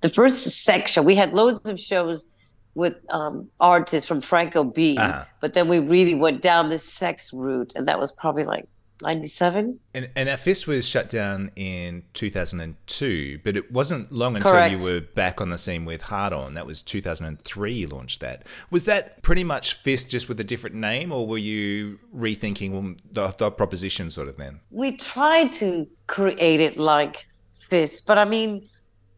the 0.00 0.08
first 0.08 0.44
sex 0.64 0.92
show. 0.92 1.02
We 1.02 1.16
had 1.16 1.34
loads 1.34 1.68
of 1.68 1.80
shows 1.80 2.28
with 2.76 3.00
um, 3.10 3.50
artists 3.58 4.06
from 4.06 4.20
Franco 4.20 4.62
B, 4.64 4.96
uh-huh. 4.96 5.24
but 5.40 5.54
then 5.54 5.68
we 5.68 5.80
really 5.80 6.14
went 6.14 6.40
down 6.40 6.70
this 6.70 6.84
sex 6.84 7.32
route, 7.32 7.72
and 7.74 7.88
that 7.88 7.98
was 7.98 8.12
probably 8.12 8.44
like 8.44 8.68
97. 9.02 9.80
And, 9.92 10.10
and 10.14 10.28
our 10.28 10.36
fist 10.36 10.66
was 10.66 10.86
shut 10.86 11.08
down 11.08 11.50
in 11.56 12.04
2002, 12.14 13.40
but 13.42 13.56
it 13.56 13.72
wasn't 13.72 14.12
long 14.12 14.36
until 14.36 14.52
Correct. 14.52 14.72
you 14.72 14.78
were 14.78 15.00
back 15.00 15.40
on 15.40 15.50
the 15.50 15.58
scene 15.58 15.84
with 15.84 16.02
Hard 16.02 16.32
On. 16.32 16.54
That 16.54 16.66
was 16.66 16.82
2003 16.82 17.72
you 17.72 17.86
launched 17.88 18.20
that. 18.20 18.46
Was 18.70 18.84
that 18.84 19.22
pretty 19.22 19.44
much 19.44 19.74
Fist 19.74 20.10
just 20.10 20.28
with 20.28 20.38
a 20.40 20.44
different 20.44 20.76
name, 20.76 21.12
or 21.12 21.26
were 21.26 21.38
you 21.38 21.98
rethinking 22.14 22.98
the, 23.12 23.28
the 23.38 23.50
proposition 23.50 24.10
sort 24.10 24.28
of 24.28 24.36
then? 24.36 24.60
We 24.70 24.96
tried 24.96 25.52
to 25.54 25.86
create 26.06 26.60
it 26.60 26.76
like 26.76 27.26
Fist, 27.52 28.06
but 28.06 28.18
I 28.18 28.24
mean, 28.24 28.64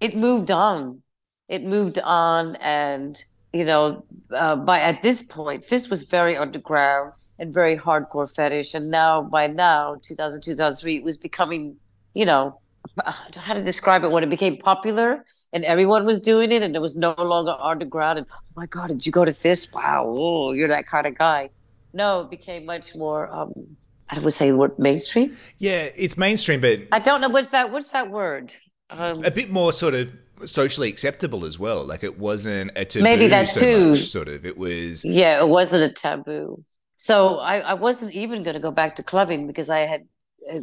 it 0.00 0.16
moved 0.16 0.50
on. 0.50 1.02
It 1.48 1.64
moved 1.64 1.98
on, 2.00 2.56
and, 2.56 3.22
you 3.52 3.64
know, 3.64 4.04
uh, 4.34 4.56
by 4.56 4.80
at 4.80 5.02
this 5.02 5.22
point, 5.22 5.64
Fist 5.64 5.90
was 5.90 6.02
very 6.02 6.36
underground 6.36 7.12
and 7.38 7.52
very 7.52 7.76
hardcore 7.76 8.32
fetish. 8.32 8.74
And 8.74 8.90
now, 8.90 9.22
by 9.22 9.46
now, 9.46 9.96
2000, 10.02 10.42
2003, 10.42 10.96
it 10.96 11.04
was 11.04 11.16
becoming, 11.16 11.76
you 12.14 12.24
know, 12.24 12.58
how 13.36 13.54
to 13.54 13.62
describe 13.62 14.04
it 14.04 14.10
when 14.10 14.22
it 14.22 14.30
became 14.30 14.56
popular 14.56 15.24
and 15.52 15.64
everyone 15.64 16.06
was 16.06 16.20
doing 16.20 16.52
it 16.52 16.62
and 16.62 16.76
it 16.76 16.80
was 16.80 16.96
no 16.96 17.14
longer 17.18 17.56
underground. 17.60 18.18
And 18.18 18.26
oh 18.30 18.38
my 18.56 18.66
God, 18.66 18.88
did 18.88 19.06
you 19.06 19.12
go 19.12 19.24
to 19.24 19.32
this 19.32 19.70
Wow, 19.72 20.06
oh, 20.06 20.52
you're 20.52 20.68
that 20.68 20.86
kind 20.86 21.06
of 21.06 21.16
guy. 21.16 21.50
No, 21.92 22.22
it 22.22 22.30
became 22.30 22.66
much 22.66 22.94
more. 22.94 23.28
Um, 23.32 23.52
I 24.08 24.18
would 24.18 24.32
say 24.32 24.50
the 24.50 24.56
word 24.56 24.78
mainstream. 24.78 25.36
Yeah, 25.58 25.88
it's 25.96 26.16
mainstream, 26.16 26.60
but 26.60 26.80
I 26.92 26.98
don't 27.00 27.20
know 27.20 27.28
what's 27.28 27.48
that. 27.48 27.72
What's 27.72 27.88
that 27.88 28.10
word? 28.10 28.54
Um, 28.90 29.24
a 29.24 29.30
bit 29.30 29.50
more 29.50 29.72
sort 29.72 29.94
of 29.94 30.12
socially 30.44 30.88
acceptable 30.88 31.44
as 31.44 31.58
well. 31.58 31.84
Like 31.84 32.04
it 32.04 32.18
wasn't 32.18 32.70
a 32.76 32.84
taboo. 32.84 33.02
Maybe 33.02 33.26
that 33.28 33.48
so 33.48 33.60
too. 33.60 33.90
Much, 33.90 34.04
sort 34.04 34.28
of. 34.28 34.46
It 34.46 34.58
was. 34.58 35.04
Yeah, 35.04 35.40
it 35.40 35.48
wasn't 35.48 35.90
a 35.90 35.94
taboo. 35.94 36.62
So 36.98 37.38
I, 37.38 37.58
I 37.58 37.74
wasn't 37.74 38.12
even 38.12 38.42
going 38.42 38.54
to 38.54 38.60
go 38.60 38.70
back 38.70 38.96
to 38.96 39.02
clubbing 39.02 39.46
because 39.46 39.68
I 39.68 39.80
had 39.80 40.06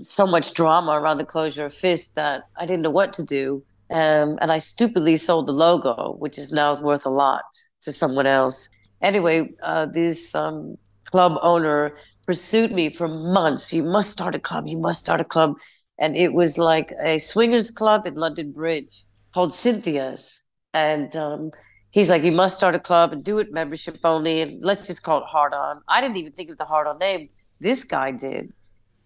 so 0.01 0.25
much 0.25 0.53
drama 0.53 0.93
around 0.99 1.17
the 1.17 1.25
closure 1.25 1.65
of 1.65 1.73
Fist 1.73 2.15
that 2.15 2.43
I 2.57 2.65
didn't 2.65 2.83
know 2.83 2.89
what 2.89 3.13
to 3.13 3.23
do. 3.23 3.63
Um, 3.89 4.39
and 4.41 4.51
I 4.51 4.59
stupidly 4.59 5.17
sold 5.17 5.47
the 5.47 5.51
logo, 5.51 6.15
which 6.17 6.37
is 6.39 6.51
now 6.51 6.81
worth 6.81 7.05
a 7.05 7.09
lot 7.09 7.43
to 7.81 7.91
someone 7.91 8.25
else. 8.25 8.69
Anyway, 9.01 9.53
uh, 9.61 9.85
this 9.85 10.33
um, 10.33 10.77
club 11.11 11.37
owner 11.41 11.95
pursued 12.25 12.71
me 12.71 12.89
for 12.89 13.07
months. 13.07 13.73
You 13.73 13.83
must 13.83 14.11
start 14.11 14.33
a 14.33 14.39
club. 14.39 14.67
You 14.67 14.77
must 14.77 15.01
start 15.01 15.21
a 15.21 15.25
club. 15.25 15.57
And 15.99 16.15
it 16.15 16.33
was 16.33 16.57
like 16.57 16.93
a 17.03 17.19
swingers 17.19 17.69
club 17.69 18.07
in 18.07 18.15
London 18.15 18.51
Bridge 18.51 19.03
called 19.33 19.53
Cynthia's. 19.53 20.39
And 20.73 21.15
um, 21.15 21.51
he's 21.93 22.09
like, 22.09 22.23
you 22.23 22.31
must 22.31 22.55
start 22.55 22.75
a 22.75 22.79
club 22.79 23.13
and 23.13 23.23
do 23.23 23.37
it 23.37 23.53
membership 23.53 23.99
only, 24.03 24.41
and 24.41 24.61
let's 24.61 24.85
just 24.87 25.03
call 25.03 25.19
it 25.19 25.25
Hard 25.25 25.53
On. 25.53 25.81
I 25.87 26.01
didn't 26.01 26.17
even 26.17 26.33
think 26.33 26.49
of 26.49 26.57
the 26.57 26.65
Hard 26.65 26.87
On 26.87 26.97
name. 26.97 27.29
This 27.61 27.85
guy 27.85 28.11
did, 28.11 28.51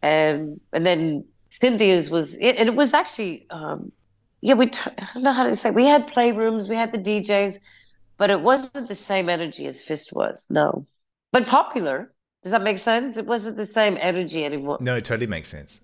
and 0.01 0.60
and 0.74 0.86
then 0.86 1.25
Cynthia's 1.50 2.10
was 2.10 2.36
it, 2.38 2.56
and 2.58 2.67
it 2.67 2.75
was 2.75 2.96
actually, 2.96 3.46
um, 3.51 3.91
yeah, 4.41 4.56
we 4.56 4.65
I 4.65 5.08
don't 5.13 5.24
know 5.24 5.32
how 5.34 5.44
to 5.44 5.56
say. 5.56 5.70
We 5.70 5.86
had 5.86 6.08
playrooms, 6.08 6.67
we 6.67 6.75
had 6.75 6.91
the 6.91 6.98
DJs, 6.98 7.60
but 8.17 8.32
it 8.32 8.41
wasn't 8.41 8.88
the 8.88 8.96
same 8.96 9.29
energy 9.29 9.67
as 9.67 9.84
Fist 9.84 10.13
was. 10.13 10.48
No, 10.50 10.88
but 11.32 11.46
popular. 11.46 12.12
Does 12.44 12.51
that 12.51 12.63
make 12.63 12.77
sense? 12.77 13.17
It 13.17 13.25
wasn't 13.25 13.58
the 13.58 13.65
same 13.65 13.98
energy 14.00 14.46
anymore. 14.46 14.77
No, 14.79 14.96
it 14.96 15.03
totally 15.03 15.27
makes 15.27 15.50
sense. 15.50 15.82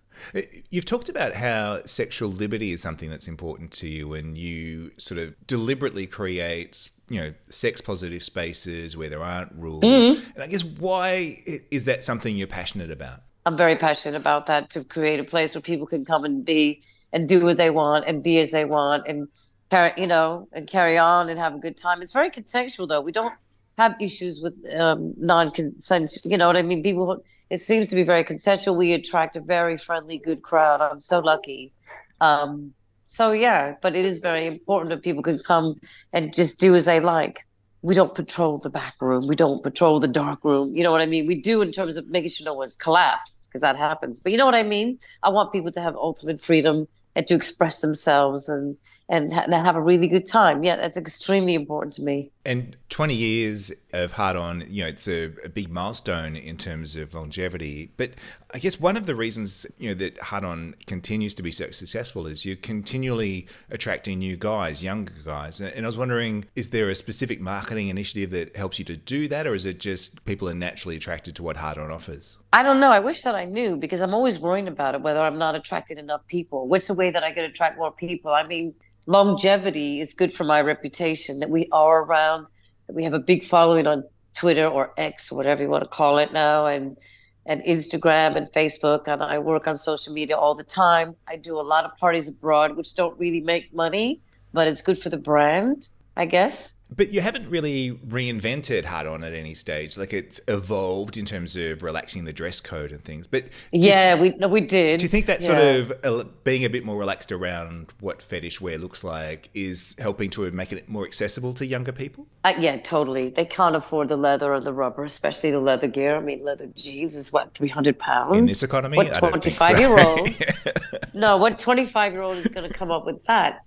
You've 0.69 0.85
talked 0.85 1.09
about 1.09 1.33
how 1.33 1.83
sexual 1.85 2.29
liberty 2.29 2.71
is 2.71 2.81
something 2.81 3.09
that's 3.09 3.27
important 3.27 3.71
to 3.73 3.87
you, 3.87 4.13
and 4.13 4.37
you 4.37 4.91
sort 4.97 5.19
of 5.19 5.35
deliberately 5.47 6.07
create, 6.07 6.89
you 7.09 7.19
know, 7.19 7.33
sex 7.49 7.81
positive 7.81 8.23
spaces 8.23 8.95
where 8.97 9.09
there 9.09 9.23
aren't 9.23 9.51
rules. 9.53 9.83
Mm-hmm. 9.83 10.31
And 10.35 10.43
I 10.43 10.47
guess 10.47 10.63
why 10.63 11.41
is 11.45 11.85
that 11.85 12.03
something 12.03 12.35
you're 12.35 12.47
passionate 12.47 12.91
about? 12.91 13.21
I'm 13.45 13.57
very 13.57 13.75
passionate 13.75 14.15
about 14.15 14.45
that 14.45 14.69
to 14.71 14.83
create 14.83 15.19
a 15.19 15.23
place 15.23 15.53
where 15.53 15.61
people 15.61 15.85
can 15.85 16.05
come 16.05 16.23
and 16.23 16.45
be 16.45 16.81
and 17.11 17.27
do 17.27 17.43
what 17.43 17.57
they 17.57 17.69
want 17.69 18.05
and 18.07 18.23
be 18.23 18.39
as 18.39 18.51
they 18.51 18.65
want 18.65 19.05
and 19.05 19.27
carry, 19.69 19.91
you 19.97 20.07
know, 20.07 20.47
and 20.53 20.67
carry 20.67 20.97
on 20.97 21.29
and 21.29 21.39
have 21.39 21.53
a 21.53 21.59
good 21.59 21.75
time. 21.77 22.01
It's 22.01 22.13
very 22.13 22.29
consensual, 22.29 22.87
though. 22.87 23.01
We 23.01 23.11
don't 23.11 23.33
have 23.77 23.95
issues 23.99 24.41
with 24.41 24.53
um, 24.75 25.13
non-consent. 25.17 26.17
You 26.25 26.37
know 26.37 26.47
what 26.47 26.57
I 26.57 26.61
mean? 26.61 26.83
People, 26.83 27.23
it 27.49 27.61
seems 27.61 27.87
to 27.89 27.95
be 27.95 28.03
very 28.03 28.23
consensual. 28.23 28.75
We 28.75 28.93
attract 28.93 29.35
a 29.35 29.41
very 29.41 29.77
friendly, 29.77 30.17
good 30.17 30.41
crowd. 30.41 30.81
I'm 30.81 30.99
so 30.99 31.19
lucky. 31.19 31.73
Um, 32.21 32.73
so 33.05 33.31
yeah, 33.31 33.75
but 33.81 33.95
it 33.95 34.05
is 34.05 34.19
very 34.19 34.47
important 34.47 34.89
that 34.89 35.03
people 35.03 35.21
can 35.21 35.39
come 35.39 35.79
and 36.13 36.33
just 36.33 36.59
do 36.59 36.73
as 36.73 36.85
they 36.85 36.99
like. 36.99 37.45
We 37.83 37.95
don't 37.95 38.15
patrol 38.15 38.59
the 38.59 38.69
back 38.69 38.95
room. 39.01 39.27
We 39.27 39.35
don't 39.35 39.61
patrol 39.61 39.99
the 39.99 40.07
dark 40.07 40.43
room. 40.43 40.75
You 40.75 40.83
know 40.83 40.91
what 40.91 41.01
I 41.01 41.05
mean? 41.05 41.27
We 41.27 41.39
do 41.39 41.61
in 41.61 41.71
terms 41.71 41.97
of 41.97 42.07
making 42.09 42.31
sure 42.31 42.45
no 42.45 42.53
one's 42.53 42.77
collapsed 42.77 43.43
because 43.43 43.61
that 43.61 43.75
happens. 43.75 44.19
But 44.19 44.31
you 44.31 44.37
know 44.37 44.45
what 44.45 44.55
I 44.55 44.63
mean? 44.63 44.97
I 45.21 45.29
want 45.29 45.51
people 45.51 45.71
to 45.73 45.81
have 45.81 45.95
ultimate 45.95 46.41
freedom 46.41 46.87
and 47.15 47.27
to 47.27 47.35
express 47.35 47.81
themselves 47.81 48.49
and 48.49 48.77
and, 49.09 49.33
ha- 49.33 49.43
and 49.43 49.53
have 49.53 49.75
a 49.75 49.81
really 49.81 50.07
good 50.07 50.25
time. 50.25 50.63
Yeah, 50.63 50.77
that's 50.77 50.97
extremely 50.97 51.53
important 51.55 51.93
to 51.95 52.01
me. 52.01 52.31
And 52.45 52.75
20 52.89 53.13
years 53.13 53.71
of 53.93 54.11
Hard 54.11 54.35
On, 54.35 54.63
you 54.67 54.83
know, 54.83 54.89
it's 54.89 55.07
a, 55.07 55.31
a, 55.45 55.49
big 55.49 55.71
milestone 55.71 56.35
in 56.35 56.57
terms 56.57 56.97
of 56.97 57.13
longevity. 57.13 57.91
But 57.95 58.11
I 58.53 58.59
guess 58.59 58.79
one 58.79 58.97
of 58.97 59.05
the 59.05 59.15
reasons, 59.15 59.65
you 59.77 59.89
know, 59.89 59.95
that 59.95 60.19
Hard 60.19 60.43
On 60.43 60.75
continues 60.85 61.33
to 61.35 61.43
be 61.43 61.51
so 61.51 61.71
successful 61.71 62.27
is 62.27 62.45
you're 62.45 62.57
continually 62.57 63.47
attracting 63.71 64.19
new 64.19 64.35
guys, 64.35 64.83
younger 64.83 65.13
guys. 65.23 65.61
And 65.61 65.85
I 65.85 65.87
was 65.87 65.97
wondering, 65.97 66.43
is 66.55 66.71
there 66.71 66.89
a 66.89 66.95
specific 66.95 67.39
marketing 67.39 67.87
initiative 67.87 68.31
that 68.31 68.57
helps 68.57 68.77
you 68.77 68.83
to 68.85 68.97
do 68.97 69.29
that? 69.29 69.47
Or 69.47 69.53
is 69.53 69.65
it 69.65 69.79
just 69.79 70.25
people 70.25 70.49
are 70.49 70.53
naturally 70.53 70.97
attracted 70.97 71.37
to 71.37 71.43
what 71.43 71.55
Hard 71.55 71.77
On 71.77 71.91
offers? 71.91 72.39
I 72.51 72.61
don't 72.61 72.81
know. 72.81 72.91
I 72.91 72.99
wish 72.99 73.21
that 73.21 73.35
I 73.35 73.45
knew 73.45 73.77
because 73.77 74.01
I'm 74.01 74.13
always 74.13 74.37
worrying 74.37 74.67
about 74.67 74.95
it, 74.95 75.01
whether 75.01 75.21
I'm 75.21 75.37
not 75.37 75.55
attracting 75.55 75.97
enough 75.97 76.27
people. 76.27 76.67
What's 76.67 76.87
the 76.87 76.93
way 76.93 77.09
that 77.09 77.23
I 77.23 77.31
can 77.31 77.45
attract 77.45 77.77
more 77.77 77.93
people? 77.93 78.31
I 78.31 78.45
mean, 78.45 78.75
longevity 79.05 79.99
is 79.99 80.13
good 80.13 80.33
for 80.33 80.43
my 80.43 80.61
reputation 80.61 81.39
that 81.39 81.49
we 81.49 81.67
are 81.71 82.03
around 82.03 82.47
that 82.87 82.95
we 82.95 83.03
have 83.03 83.13
a 83.13 83.19
big 83.19 83.43
following 83.43 83.85
on 83.87 84.03
twitter 84.35 84.65
or 84.65 84.93
x 84.97 85.31
or 85.31 85.35
whatever 85.35 85.61
you 85.61 85.69
want 85.69 85.83
to 85.83 85.89
call 85.89 86.17
it 86.17 86.31
now 86.31 86.65
and 86.65 86.97
and 87.45 87.61
instagram 87.63 88.35
and 88.35 88.47
facebook 88.53 89.07
and 89.07 89.21
i 89.21 89.37
work 89.37 89.67
on 89.67 89.75
social 89.75 90.13
media 90.13 90.37
all 90.37 90.55
the 90.55 90.63
time. 90.63 91.15
I 91.27 91.35
do 91.35 91.59
a 91.59 91.61
lot 91.61 91.83
of 91.83 91.97
parties 91.97 92.27
abroad 92.27 92.77
which 92.77 92.95
don't 92.95 93.17
really 93.19 93.41
make 93.41 93.73
money 93.73 94.21
but 94.53 94.67
it's 94.67 94.81
good 94.81 94.97
for 94.97 95.09
the 95.09 95.17
brand 95.17 95.89
i 96.15 96.25
guess 96.25 96.73
but 96.95 97.11
you 97.11 97.21
haven't 97.21 97.49
really 97.49 97.91
reinvented 98.07 98.85
Hard 98.85 99.07
On 99.07 99.23
at 99.23 99.33
any 99.33 99.53
stage. 99.53 99.97
Like 99.97 100.13
it's 100.13 100.39
evolved 100.47 101.17
in 101.17 101.25
terms 101.25 101.55
of 101.57 101.83
relaxing 101.83 102.25
the 102.25 102.33
dress 102.33 102.59
code 102.59 102.91
and 102.91 103.03
things. 103.03 103.27
But 103.27 103.45
yeah, 103.71 104.15
you, 104.15 104.21
we 104.21 104.29
no, 104.31 104.47
we 104.47 104.61
did. 104.61 104.99
Do 104.99 105.05
you 105.05 105.09
think 105.09 105.25
that 105.25 105.41
yeah. 105.41 105.47
sort 105.47 105.59
of 105.59 105.91
uh, 106.03 106.23
being 106.43 106.65
a 106.65 106.69
bit 106.69 106.85
more 106.85 106.97
relaxed 106.97 107.31
around 107.31 107.93
what 107.99 108.21
fetish 108.21 108.61
wear 108.61 108.77
looks 108.77 109.03
like 109.03 109.49
is 109.53 109.95
helping 109.99 110.29
to 110.31 110.49
make 110.51 110.71
it 110.71 110.87
more 110.87 111.05
accessible 111.05 111.53
to 111.55 111.65
younger 111.65 111.91
people? 111.91 112.27
Uh, 112.43 112.53
yeah, 112.57 112.77
totally. 112.77 113.29
They 113.29 113.45
can't 113.45 113.75
afford 113.75 114.09
the 114.09 114.17
leather 114.17 114.53
or 114.53 114.59
the 114.59 114.73
rubber, 114.73 115.03
especially 115.05 115.51
the 115.51 115.59
leather 115.59 115.87
gear. 115.87 116.15
I 116.15 116.19
mean, 116.19 116.39
leather 116.39 116.67
jeans 116.75 117.15
is 117.15 117.31
what 117.31 117.53
three 117.53 117.69
hundred 117.69 117.97
pounds 117.99 118.37
in 118.37 118.45
this 118.45 118.63
economy. 118.63 118.97
What 118.97 119.13
twenty 119.15 119.49
five 119.49 119.77
so. 119.77 119.81
year 119.81 119.99
old? 119.99 120.29
no, 121.13 121.37
what 121.37 121.59
twenty 121.59 121.85
five 121.85 122.13
year 122.13 122.21
old 122.21 122.37
is 122.37 122.47
going 122.47 122.67
to 122.67 122.73
come 122.73 122.91
up 122.91 123.05
with 123.05 123.23
that? 123.25 123.63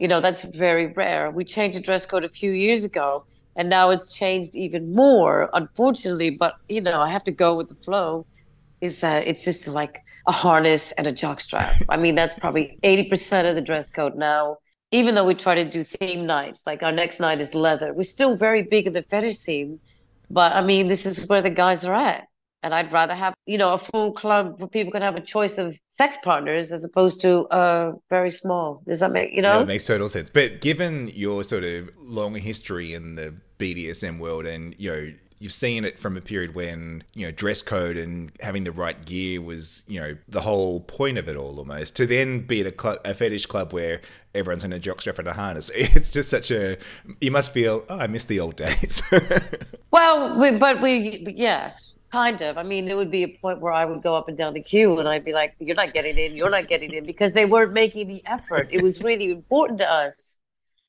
You 0.00 0.08
know, 0.08 0.20
that's 0.20 0.42
very 0.42 0.86
rare. 0.86 1.30
We 1.30 1.44
changed 1.44 1.78
the 1.78 1.82
dress 1.82 2.06
code 2.06 2.24
a 2.24 2.28
few 2.28 2.50
years 2.50 2.84
ago, 2.84 3.26
and 3.54 3.68
now 3.68 3.90
it's 3.90 4.10
changed 4.10 4.56
even 4.56 4.94
more, 4.94 5.50
unfortunately. 5.52 6.30
But, 6.30 6.54
you 6.68 6.80
know, 6.80 7.00
I 7.00 7.10
have 7.10 7.22
to 7.24 7.30
go 7.30 7.54
with 7.54 7.68
the 7.68 7.74
flow. 7.74 8.26
Is 8.80 9.00
that 9.00 9.28
it's 9.28 9.44
just 9.44 9.68
like 9.68 10.00
a 10.26 10.32
harness 10.32 10.90
and 10.92 11.06
a 11.06 11.12
jockstrap. 11.12 11.84
I 11.90 11.98
mean, 11.98 12.14
that's 12.14 12.34
probably 12.34 12.78
80% 12.82 13.48
of 13.48 13.54
the 13.54 13.60
dress 13.60 13.90
code 13.90 14.16
now. 14.16 14.56
Even 14.90 15.14
though 15.14 15.26
we 15.26 15.34
try 15.34 15.54
to 15.54 15.68
do 15.68 15.84
theme 15.84 16.26
nights, 16.26 16.66
like 16.66 16.82
our 16.82 16.90
next 16.90 17.20
night 17.20 17.40
is 17.40 17.54
leather, 17.54 17.92
we're 17.92 18.02
still 18.02 18.36
very 18.36 18.62
big 18.62 18.86
in 18.86 18.94
the 18.94 19.02
fetish 19.02 19.36
scene. 19.36 19.78
But 20.30 20.52
I 20.52 20.62
mean, 20.64 20.88
this 20.88 21.04
is 21.04 21.28
where 21.28 21.42
the 21.42 21.50
guys 21.50 21.84
are 21.84 21.94
at 21.94 22.29
and 22.62 22.74
I'd 22.74 22.92
rather 22.92 23.14
have 23.14 23.34
you 23.46 23.58
know 23.58 23.74
a 23.74 23.78
full 23.78 24.12
club 24.12 24.58
where 24.58 24.68
people 24.68 24.92
can 24.92 25.02
have 25.02 25.16
a 25.16 25.20
choice 25.20 25.58
of 25.58 25.76
sex 25.88 26.16
partners 26.22 26.72
as 26.72 26.84
opposed 26.84 27.20
to 27.22 27.46
uh 27.48 27.92
very 28.08 28.30
small. 28.30 28.82
Does 28.86 29.00
that 29.00 29.12
make 29.12 29.32
you 29.32 29.42
know? 29.42 29.54
Yeah, 29.54 29.62
it 29.62 29.66
makes 29.66 29.86
total 29.86 30.08
sense. 30.08 30.30
But 30.30 30.60
given 30.60 31.08
your 31.08 31.42
sort 31.44 31.64
of 31.64 31.90
long 31.98 32.34
history 32.34 32.94
in 32.94 33.14
the 33.14 33.34
BDSM 33.58 34.18
world, 34.18 34.46
and 34.46 34.74
you 34.78 34.90
know 34.90 35.12
you've 35.38 35.52
seen 35.52 35.84
it 35.84 35.98
from 35.98 36.16
a 36.16 36.20
period 36.20 36.54
when 36.54 37.04
you 37.14 37.26
know 37.26 37.30
dress 37.30 37.62
code 37.62 37.96
and 37.96 38.32
having 38.40 38.64
the 38.64 38.72
right 38.72 39.04
gear 39.04 39.40
was 39.40 39.82
you 39.86 40.00
know 40.00 40.16
the 40.28 40.40
whole 40.40 40.80
point 40.80 41.18
of 41.18 41.28
it 41.28 41.36
all 41.36 41.58
almost. 41.58 41.96
To 41.96 42.06
then 42.06 42.40
be 42.46 42.60
at 42.60 42.66
a, 42.66 42.72
club, 42.72 42.98
a 43.04 43.14
fetish 43.14 43.46
club 43.46 43.72
where 43.72 44.00
everyone's 44.34 44.64
in 44.64 44.72
a 44.72 44.80
jockstrap 44.80 45.18
and 45.18 45.28
a 45.28 45.32
harness, 45.32 45.70
it's 45.74 46.10
just 46.10 46.30
such 46.30 46.50
a 46.50 46.78
you 47.20 47.30
must 47.30 47.52
feel 47.52 47.84
oh 47.88 47.98
I 47.98 48.06
miss 48.06 48.24
the 48.24 48.40
old 48.40 48.56
days. 48.56 49.02
well, 49.90 50.38
we, 50.38 50.52
but 50.52 50.80
we 50.80 51.24
yeah 51.36 51.72
Kind 52.12 52.42
of. 52.42 52.58
I 52.58 52.64
mean, 52.64 52.86
there 52.86 52.96
would 52.96 53.10
be 53.10 53.22
a 53.22 53.28
point 53.28 53.60
where 53.60 53.72
I 53.72 53.84
would 53.84 54.02
go 54.02 54.16
up 54.16 54.28
and 54.28 54.36
down 54.36 54.54
the 54.54 54.60
queue 54.60 54.98
and 54.98 55.08
I'd 55.08 55.24
be 55.24 55.32
like, 55.32 55.54
you're 55.60 55.76
not 55.76 55.94
getting 55.94 56.18
in, 56.18 56.34
you're 56.34 56.50
not 56.50 56.66
getting 56.66 56.92
in, 56.92 57.04
because 57.04 57.34
they 57.34 57.44
weren't 57.44 57.72
making 57.72 58.08
the 58.08 58.20
effort. 58.26 58.68
It 58.72 58.82
was 58.82 59.00
really 59.02 59.30
important 59.30 59.78
to 59.78 59.88
us. 59.88 60.38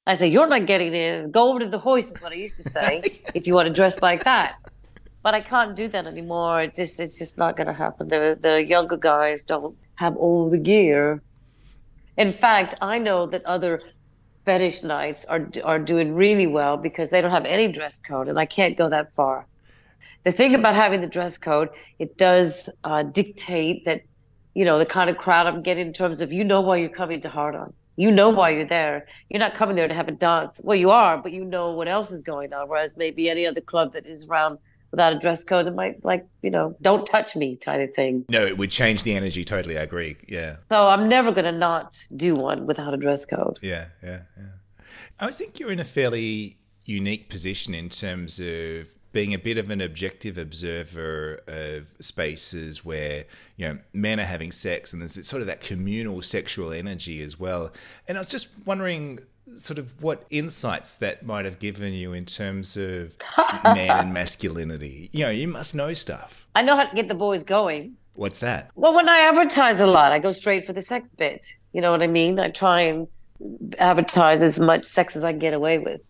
I 0.08 0.16
say, 0.16 0.28
you're 0.28 0.48
not 0.48 0.66
getting 0.66 0.96
in. 0.96 1.30
Go 1.30 1.50
over 1.50 1.60
to 1.60 1.68
the 1.68 1.78
hoist 1.78 2.16
is 2.16 2.24
what 2.24 2.32
I 2.32 2.36
used 2.36 2.58
to 2.58 2.63
say, 2.63 3.04
if 3.36 3.46
you 3.46 3.54
want 3.54 3.68
to 3.68 3.74
dress 3.74 4.01
like 4.01 4.24
that. 4.24 4.56
But 5.22 5.36
I 5.36 5.42
can't 5.42 5.75
do 5.75 5.88
that 5.90 6.08
anymore. 6.08 6.63
It's 6.63 6.75
just 6.75 7.00
it's 7.00 7.20
just 7.20 7.38
not 7.38 7.56
gonna 7.56 7.74
happen. 7.74 8.08
The 8.08 8.36
the 8.42 8.66
younger 8.66 8.98
guys 8.98 9.44
don't 9.44 9.78
have 9.98 10.18
all 10.18 10.50
the 10.50 10.58
gear. 10.58 11.22
In 12.18 12.32
fact, 12.32 12.74
I 12.82 12.98
know 12.98 13.28
that 13.28 13.46
other 13.46 13.84
fetish 14.46 14.82
nights 14.82 15.25
are 15.25 15.48
are 15.63 15.78
doing 15.78 16.16
really 16.16 16.48
well 16.48 16.75
because 16.75 17.12
they 17.12 17.22
don't 17.22 17.30
have 17.30 17.46
any 17.46 17.72
dress 17.72 18.00
code, 18.00 18.30
and 18.30 18.40
I 18.40 18.48
can't 18.48 18.75
go 18.75 18.90
that 18.90 19.13
far 19.13 19.46
the 20.24 20.32
thing 20.32 20.56
about 20.56 20.75
having 20.75 21.01
the 21.01 21.08
dress 21.08 21.38
code, 21.38 21.70
it 22.00 22.18
does 22.18 22.70
uh, 22.84 23.04
dictate 23.04 23.86
that, 23.86 24.04
you 24.54 24.66
know, 24.66 24.78
the 24.78 24.86
kind 24.86 25.10
of 25.10 25.18
crowd 25.18 25.48
I'm 25.48 25.62
getting 25.62 25.88
in 25.88 25.94
terms 25.94 26.22
of 26.22 26.32
you 26.32 26.44
know 26.44 26.62
why 26.62 26.78
you're 26.78 26.90
coming 26.90 27.22
to 27.22 27.30
Hard 27.30 27.56
On. 27.56 27.74
You 27.98 28.12
know 28.12 28.30
why 28.30 28.51
you're 28.51 28.66
there. 28.68 29.06
You're 29.30 29.40
not 29.40 29.54
coming 29.54 29.75
there 29.75 29.88
to 29.88 29.94
have 29.94 30.08
a 30.08 30.12
dance. 30.12 30.62
Well, 30.63 30.78
you 30.78 30.92
are, 30.92 31.18
but 31.18 31.32
you 31.32 31.44
know 31.44 31.72
what 31.72 31.88
else 31.88 32.12
is 32.12 32.22
going 32.22 32.54
on. 32.54 32.70
Whereas 32.70 32.98
maybe 32.98 33.30
any 33.30 33.46
other 33.46 33.62
club 33.62 33.94
that 33.94 34.06
is 34.06 34.28
around 34.28 34.60
without 34.92 35.13
a 35.13 35.20
dress 35.20 35.44
code, 35.44 35.68
it 35.68 35.75
might 35.75 36.04
like, 36.04 36.25
you 36.42 36.50
know, 36.50 36.75
don't 36.82 37.06
touch 37.06 37.36
me 37.36 37.56
kind 37.58 37.82
of 37.82 37.94
thing. 37.94 38.25
No, 38.30 38.46
it 38.46 38.58
would 38.58 38.72
change 38.72 39.04
the 39.04 39.16
energy 39.16 39.44
totally. 39.44 39.78
I 39.78 39.84
agree. 39.84 40.18
Yeah. 40.28 40.58
So 40.70 40.88
I'm 40.88 41.10
never 41.10 41.32
going 41.32 41.46
to 41.46 41.51
not 41.51 42.04
do 42.16 42.36
one 42.36 42.66
without 42.66 42.94
a 42.94 42.98
dress 42.98 43.25
code. 43.25 43.60
Yeah, 43.62 43.88
yeah, 44.04 44.22
yeah. 44.38 44.86
I 45.20 45.32
think 45.32 45.60
you're 45.60 45.72
in 45.72 45.80
a 45.80 45.86
fairly 45.86 46.58
unique 46.86 47.30
position 47.30 47.74
in 47.74 47.90
terms 47.90 48.40
of 48.40 48.96
being 49.12 49.34
a 49.34 49.38
bit 49.38 49.58
of 49.58 49.70
an 49.70 49.82
objective 49.82 50.38
observer 50.38 51.41
of 51.48 51.96
spaces 52.00 52.86
where 52.86 53.25
you 53.58 53.68
know 53.68 53.77
men 53.94 54.20
are 54.20 54.25
having 54.25 54.51
sex 54.51 54.94
and 54.94 55.01
there's 55.01 55.25
sort 55.27 55.41
of 55.41 55.48
that 55.48 55.62
communal 55.62 56.22
sexual 56.22 56.72
energy 56.72 57.22
as 57.22 57.39
well. 57.39 57.72
And 58.08 58.18
i 58.18 58.22
was 58.22 58.27
just 58.27 58.50
wondering 58.65 59.20
sort 59.56 59.80
of 59.80 60.01
what 60.01 60.25
insights 60.30 60.96
that 60.96 61.25
might 61.25 61.44
have 61.44 61.60
given 61.60 61.94
you 61.94 62.13
in 62.13 62.25
terms 62.25 62.77
of 62.77 63.18
man 63.63 63.89
and 63.89 64.13
masculinity. 64.13 65.10
You 65.12 65.25
know 65.25 65.32
you 65.32 65.48
must 65.48 65.75
know 65.75 65.94
stuff. 65.94 66.48
I 66.56 66.62
know 66.62 66.75
how 66.75 66.86
to 66.86 66.96
get 66.96 67.08
the 67.08 67.15
boys 67.15 67.44
going. 67.44 67.98
What's 68.13 68.39
that? 68.39 68.72
Well 68.75 68.94
when 68.94 69.10
i 69.10 69.20
advertise 69.20 69.80
a 69.80 69.88
lot 69.88 70.12
i 70.12 70.20
go 70.20 70.32
straight 70.32 70.65
for 70.65 70.74
the 70.74 70.82
sex 70.82 71.10
bit. 71.18 71.48
You 71.74 71.82
know 71.82 71.91
what 71.91 72.01
i 72.01 72.08
mean? 72.08 72.39
I 72.39 72.50
try 72.50 72.82
and 72.82 73.08
advertise 73.80 74.41
as 74.41 74.60
much 74.60 74.86
sex 74.86 75.15
as 75.15 75.24
i 75.24 75.32
can 75.32 75.39
get 75.39 75.53
away 75.53 75.80
with 75.80 76.01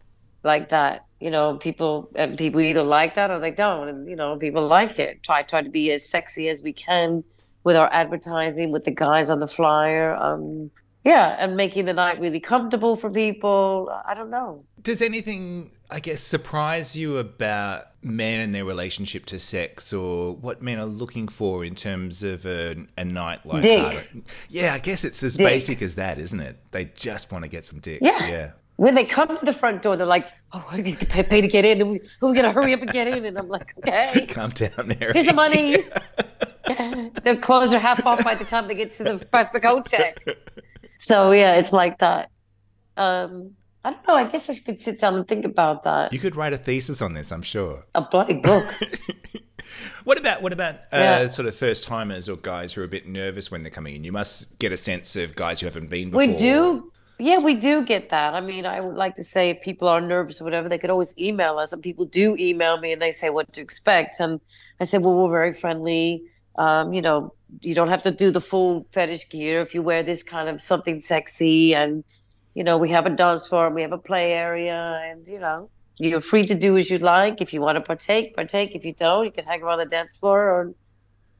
like 0.43 0.69
that 0.69 1.05
you 1.21 1.29
know, 1.29 1.57
people 1.57 2.09
and 2.15 2.37
people 2.37 2.59
either 2.59 2.81
like 2.81 3.15
that 3.15 3.29
or 3.29 3.39
they 3.39 3.51
don't, 3.51 3.87
and 3.87 4.09
you 4.09 4.15
know, 4.15 4.35
people 4.37 4.67
like 4.67 4.97
it. 4.97 5.21
Try 5.23 5.43
try 5.43 5.61
to 5.61 5.69
be 5.69 5.91
as 5.91 6.07
sexy 6.07 6.49
as 6.49 6.61
we 6.63 6.73
can 6.73 7.23
with 7.63 7.75
our 7.75 7.89
advertising, 7.93 8.71
with 8.71 8.83
the 8.85 8.91
guys 8.91 9.29
on 9.29 9.39
the 9.39 9.47
flyer. 9.47 10.15
Um, 10.15 10.71
yeah, 11.03 11.35
and 11.39 11.55
making 11.55 11.85
the 11.85 11.93
night 11.93 12.19
really 12.19 12.39
comfortable 12.39 12.95
for 12.95 13.09
people. 13.09 13.89
I 14.05 14.13
don't 14.13 14.29
know. 14.31 14.65
Does 14.81 15.01
anything, 15.01 15.71
I 15.89 15.99
guess, 15.99 16.21
surprise 16.21 16.95
you 16.95 17.17
about 17.17 17.85
men 18.03 18.39
and 18.39 18.53
their 18.53 18.65
relationship 18.65 19.25
to 19.27 19.37
sex, 19.37 19.93
or 19.93 20.35
what 20.35 20.63
men 20.63 20.79
are 20.79 20.85
looking 20.85 21.27
for 21.27 21.63
in 21.63 21.75
terms 21.75 22.23
of 22.23 22.47
a, 22.47 22.75
a 22.97 23.05
night 23.05 23.45
like 23.45 23.61
dick. 23.61 24.11
Yeah, 24.49 24.73
I 24.73 24.79
guess 24.79 25.03
it's 25.03 25.21
as 25.21 25.37
dick. 25.37 25.45
basic 25.45 25.83
as 25.83 25.95
that, 25.95 26.17
isn't 26.17 26.39
it? 26.39 26.57
They 26.71 26.85
just 26.85 27.31
want 27.31 27.43
to 27.43 27.49
get 27.49 27.65
some 27.65 27.79
dick. 27.79 27.99
Yeah. 28.01 28.27
Yeah 28.27 28.51
when 28.81 28.95
they 28.95 29.05
come 29.05 29.27
to 29.27 29.45
the 29.45 29.53
front 29.53 29.83
door, 29.83 29.95
they're 29.95 30.07
like, 30.07 30.27
"Oh, 30.53 30.65
I 30.67 30.81
need 30.81 30.99
to 31.01 31.05
pay, 31.05 31.21
pay 31.21 31.39
to 31.39 31.47
get 31.47 31.65
in, 31.65 31.81
and 31.81 31.91
we, 31.91 32.01
we're 32.19 32.33
gonna 32.33 32.51
hurry 32.51 32.73
up 32.73 32.81
and 32.81 32.89
get 32.89 33.07
in." 33.07 33.25
And 33.25 33.37
I'm 33.37 33.47
like, 33.47 33.75
"Okay, 33.77 34.25
calm 34.29 34.49
down, 34.49 34.87
Mary. 34.87 35.13
Here's 35.13 35.27
the 35.27 35.33
money. 35.33 35.77
Their 37.23 37.37
clothes 37.37 37.75
are 37.75 37.79
half 37.79 38.03
off 38.07 38.23
by 38.23 38.33
the 38.33 38.43
time 38.43 38.67
they 38.67 38.73
get 38.73 38.91
to 38.93 39.03
the 39.03 39.25
press 39.31 39.49
the 39.49 39.59
coat 39.59 39.87
check. 39.87 40.17
So 40.97 41.31
yeah, 41.31 41.57
it's 41.57 41.71
like 41.71 41.99
that. 41.99 42.31
Um, 42.97 43.51
I 43.85 43.91
don't 43.91 44.07
know. 44.07 44.15
I 44.15 44.23
guess 44.23 44.49
I 44.49 44.57
could 44.57 44.81
sit 44.81 44.99
down 44.99 45.13
and 45.13 45.27
think 45.27 45.45
about 45.45 45.83
that. 45.83 46.11
You 46.11 46.17
could 46.17 46.35
write 46.35 46.53
a 46.53 46.57
thesis 46.57 47.03
on 47.03 47.13
this, 47.13 47.31
I'm 47.31 47.41
sure. 47.43 47.85
A 47.93 48.01
bloody 48.01 48.39
book. 48.39 48.65
what 50.05 50.17
about 50.19 50.41
what 50.41 50.53
about 50.53 50.75
uh, 50.91 50.97
Yeah. 50.97 51.27
sort 51.27 51.47
of 51.47 51.55
first 51.55 51.83
timers 51.83 52.27
or 52.27 52.35
guys 52.37 52.73
who 52.73 52.81
are 52.81 52.85
a 52.85 52.87
bit 52.87 53.07
nervous 53.07 53.51
when 53.51 53.61
they're 53.61 53.71
coming 53.71 53.95
in? 53.95 54.03
You 54.03 54.11
must 54.11 54.57
get 54.57 54.71
a 54.71 54.77
sense 54.77 55.15
of 55.15 55.35
guys 55.35 55.59
who 55.59 55.67
haven't 55.67 55.91
been 55.91 56.09
before. 56.09 56.25
We 56.25 56.35
do. 56.35 56.91
Yeah, 57.21 57.37
we 57.37 57.53
do 57.53 57.83
get 57.83 58.09
that. 58.09 58.33
I 58.33 58.41
mean, 58.41 58.65
I 58.65 58.81
would 58.81 58.95
like 58.95 59.15
to 59.17 59.23
say 59.23 59.51
if 59.51 59.61
people 59.61 59.87
are 59.87 60.01
nervous 60.01 60.41
or 60.41 60.43
whatever, 60.43 60.67
they 60.67 60.79
could 60.79 60.89
always 60.89 61.15
email 61.19 61.59
us. 61.59 61.71
And 61.71 61.79
people 61.79 62.05
do 62.05 62.35
email 62.39 62.79
me 62.79 62.93
and 62.93 62.99
they 62.99 63.11
say 63.11 63.29
what 63.29 63.53
to 63.53 63.61
expect. 63.61 64.19
And 64.19 64.41
I 64.79 64.85
said, 64.85 65.03
well, 65.03 65.13
we're 65.13 65.29
very 65.29 65.53
friendly. 65.53 66.23
Um, 66.55 66.93
you 66.93 67.01
know, 67.03 67.35
you 67.59 67.75
don't 67.75 67.89
have 67.89 68.01
to 68.03 68.11
do 68.11 68.31
the 68.31 68.41
full 68.41 68.87
fetish 68.91 69.29
gear 69.29 69.61
if 69.61 69.75
you 69.75 69.83
wear 69.83 70.01
this 70.01 70.23
kind 70.23 70.49
of 70.49 70.59
something 70.61 70.99
sexy. 70.99 71.75
And, 71.75 72.03
you 72.55 72.63
know, 72.63 72.79
we 72.79 72.89
have 72.89 73.05
a 73.05 73.11
dance 73.11 73.45
floor 73.45 73.69
we 73.69 73.83
have 73.83 73.91
a 73.91 73.99
play 73.99 74.33
area. 74.33 74.99
And, 75.05 75.27
you 75.27 75.37
know, 75.37 75.69
you're 75.97 76.21
free 76.21 76.47
to 76.47 76.55
do 76.55 76.75
as 76.75 76.89
you 76.89 76.97
like. 76.97 77.39
If 77.39 77.53
you 77.53 77.61
want 77.61 77.75
to 77.75 77.81
partake, 77.81 78.35
partake. 78.35 78.73
If 78.73 78.83
you 78.83 78.93
don't, 78.93 79.25
you 79.25 79.31
can 79.31 79.45
hang 79.45 79.61
around 79.61 79.77
the 79.77 79.85
dance 79.85 80.17
floor 80.17 80.41
or, 80.41 80.73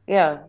yeah. 0.05 0.43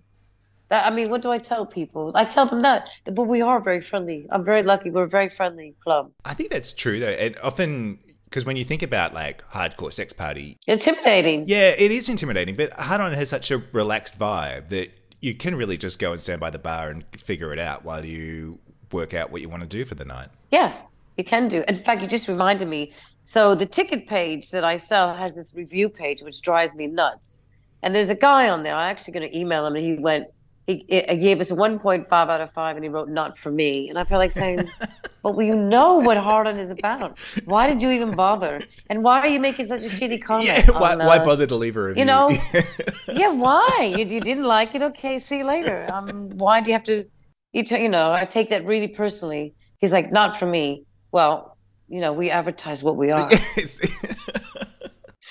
I 0.72 0.90
mean, 0.90 1.10
what 1.10 1.22
do 1.22 1.30
I 1.30 1.38
tell 1.38 1.66
people? 1.66 2.12
I 2.14 2.24
tell 2.24 2.46
them 2.46 2.62
that, 2.62 2.88
but 3.04 3.24
we 3.24 3.40
are 3.40 3.60
very 3.60 3.80
friendly. 3.80 4.26
I'm 4.30 4.44
very 4.44 4.62
lucky. 4.62 4.90
We're 4.90 5.04
a 5.04 5.08
very 5.08 5.28
friendly 5.28 5.74
club. 5.84 6.10
I 6.24 6.34
think 6.34 6.50
that's 6.50 6.72
true 6.72 6.98
though. 7.00 7.08
And 7.08 7.36
often 7.42 7.98
because 8.24 8.46
when 8.46 8.56
you 8.56 8.64
think 8.64 8.82
about 8.82 9.12
like 9.12 9.46
hardcore 9.50 9.92
sex 9.92 10.14
party, 10.14 10.56
Intimidating. 10.66 11.44
yeah, 11.46 11.68
it 11.76 11.90
is 11.90 12.08
intimidating, 12.08 12.56
but 12.56 12.72
Hard 12.72 13.02
On 13.02 13.12
has 13.12 13.28
such 13.28 13.50
a 13.50 13.58
relaxed 13.72 14.18
vibe 14.18 14.70
that 14.70 14.90
you 15.20 15.34
can 15.34 15.54
really 15.54 15.76
just 15.76 15.98
go 15.98 16.12
and 16.12 16.20
stand 16.20 16.40
by 16.40 16.48
the 16.48 16.58
bar 16.58 16.88
and 16.88 17.04
figure 17.18 17.52
it 17.52 17.58
out 17.58 17.84
while 17.84 18.04
you 18.06 18.58
work 18.90 19.12
out 19.12 19.30
what 19.30 19.42
you 19.42 19.50
want 19.50 19.62
to 19.62 19.68
do 19.68 19.84
for 19.84 19.96
the 19.96 20.04
night. 20.06 20.28
Yeah, 20.50 20.74
you 21.18 21.24
can 21.24 21.48
do. 21.48 21.62
In 21.68 21.84
fact, 21.84 22.00
you 22.00 22.08
just 22.08 22.26
reminded 22.26 22.68
me. 22.68 22.92
So 23.24 23.54
the 23.54 23.66
ticket 23.66 24.06
page 24.06 24.50
that 24.50 24.64
I 24.64 24.78
sell 24.78 25.14
has 25.14 25.34
this 25.34 25.54
review 25.54 25.90
page, 25.90 26.22
which 26.22 26.40
drives 26.40 26.74
me 26.74 26.86
nuts. 26.86 27.38
And 27.82 27.94
there's 27.94 28.08
a 28.08 28.14
guy 28.14 28.48
on 28.48 28.62
there. 28.62 28.74
I'm 28.74 28.90
actually 28.90 29.12
going 29.12 29.28
to 29.30 29.38
email 29.38 29.66
him, 29.66 29.76
and 29.76 29.84
he 29.84 29.94
went. 29.94 30.28
He, 30.66 30.84
he 30.88 31.16
gave 31.16 31.40
us 31.40 31.50
a 31.50 31.54
1.5 31.54 32.06
out 32.12 32.40
of 32.40 32.52
five, 32.52 32.76
and 32.76 32.84
he 32.84 32.88
wrote 32.88 33.08
"not 33.08 33.36
for 33.36 33.50
me." 33.50 33.88
And 33.88 33.98
I 33.98 34.04
feel 34.04 34.18
like 34.18 34.30
saying, 34.30 34.60
"But 35.22 35.34
well, 35.34 35.42
you 35.42 35.56
know 35.56 35.96
what 35.96 36.16
Hard 36.16 36.46
On 36.46 36.56
is 36.56 36.70
about. 36.70 37.18
Why 37.44 37.68
did 37.68 37.82
you 37.82 37.90
even 37.90 38.12
bother? 38.12 38.60
And 38.88 39.02
why 39.02 39.18
are 39.20 39.26
you 39.26 39.40
making 39.40 39.66
such 39.66 39.80
a 39.82 39.86
shitty 39.86 40.22
comment?" 40.28 40.46
Yeah, 40.46 40.70
why, 40.70 40.92
on, 40.92 40.98
why 40.98 41.18
uh, 41.18 41.24
bother 41.24 41.46
to 41.46 41.56
leave 41.56 41.76
review? 41.76 42.00
you 42.00 42.04
know 42.04 42.30
yeah 43.08 43.30
why 43.30 43.94
you, 43.96 44.04
you 44.04 44.20
didn't 44.20 44.44
like 44.44 44.74
it 44.74 44.82
okay 44.82 45.18
see 45.18 45.38
you 45.38 45.44
later 45.44 45.86
um 45.92 46.28
why 46.30 46.60
do 46.60 46.70
you 46.70 46.74
have 46.74 46.84
to 46.84 47.04
you, 47.52 47.64
t- 47.64 47.82
you 47.82 47.88
know 47.88 48.12
i 48.12 48.24
take 48.24 48.48
that 48.50 48.64
really 48.64 48.88
personally 48.88 49.54
he's 49.78 49.92
like 49.92 50.12
not 50.12 50.38
for 50.38 50.46
me 50.46 50.84
well 51.10 51.56
you 51.88 52.00
know 52.00 52.12
we 52.12 52.30
advertise 52.30 52.82
what 52.82 52.96
we 52.96 53.10
are 53.10 53.28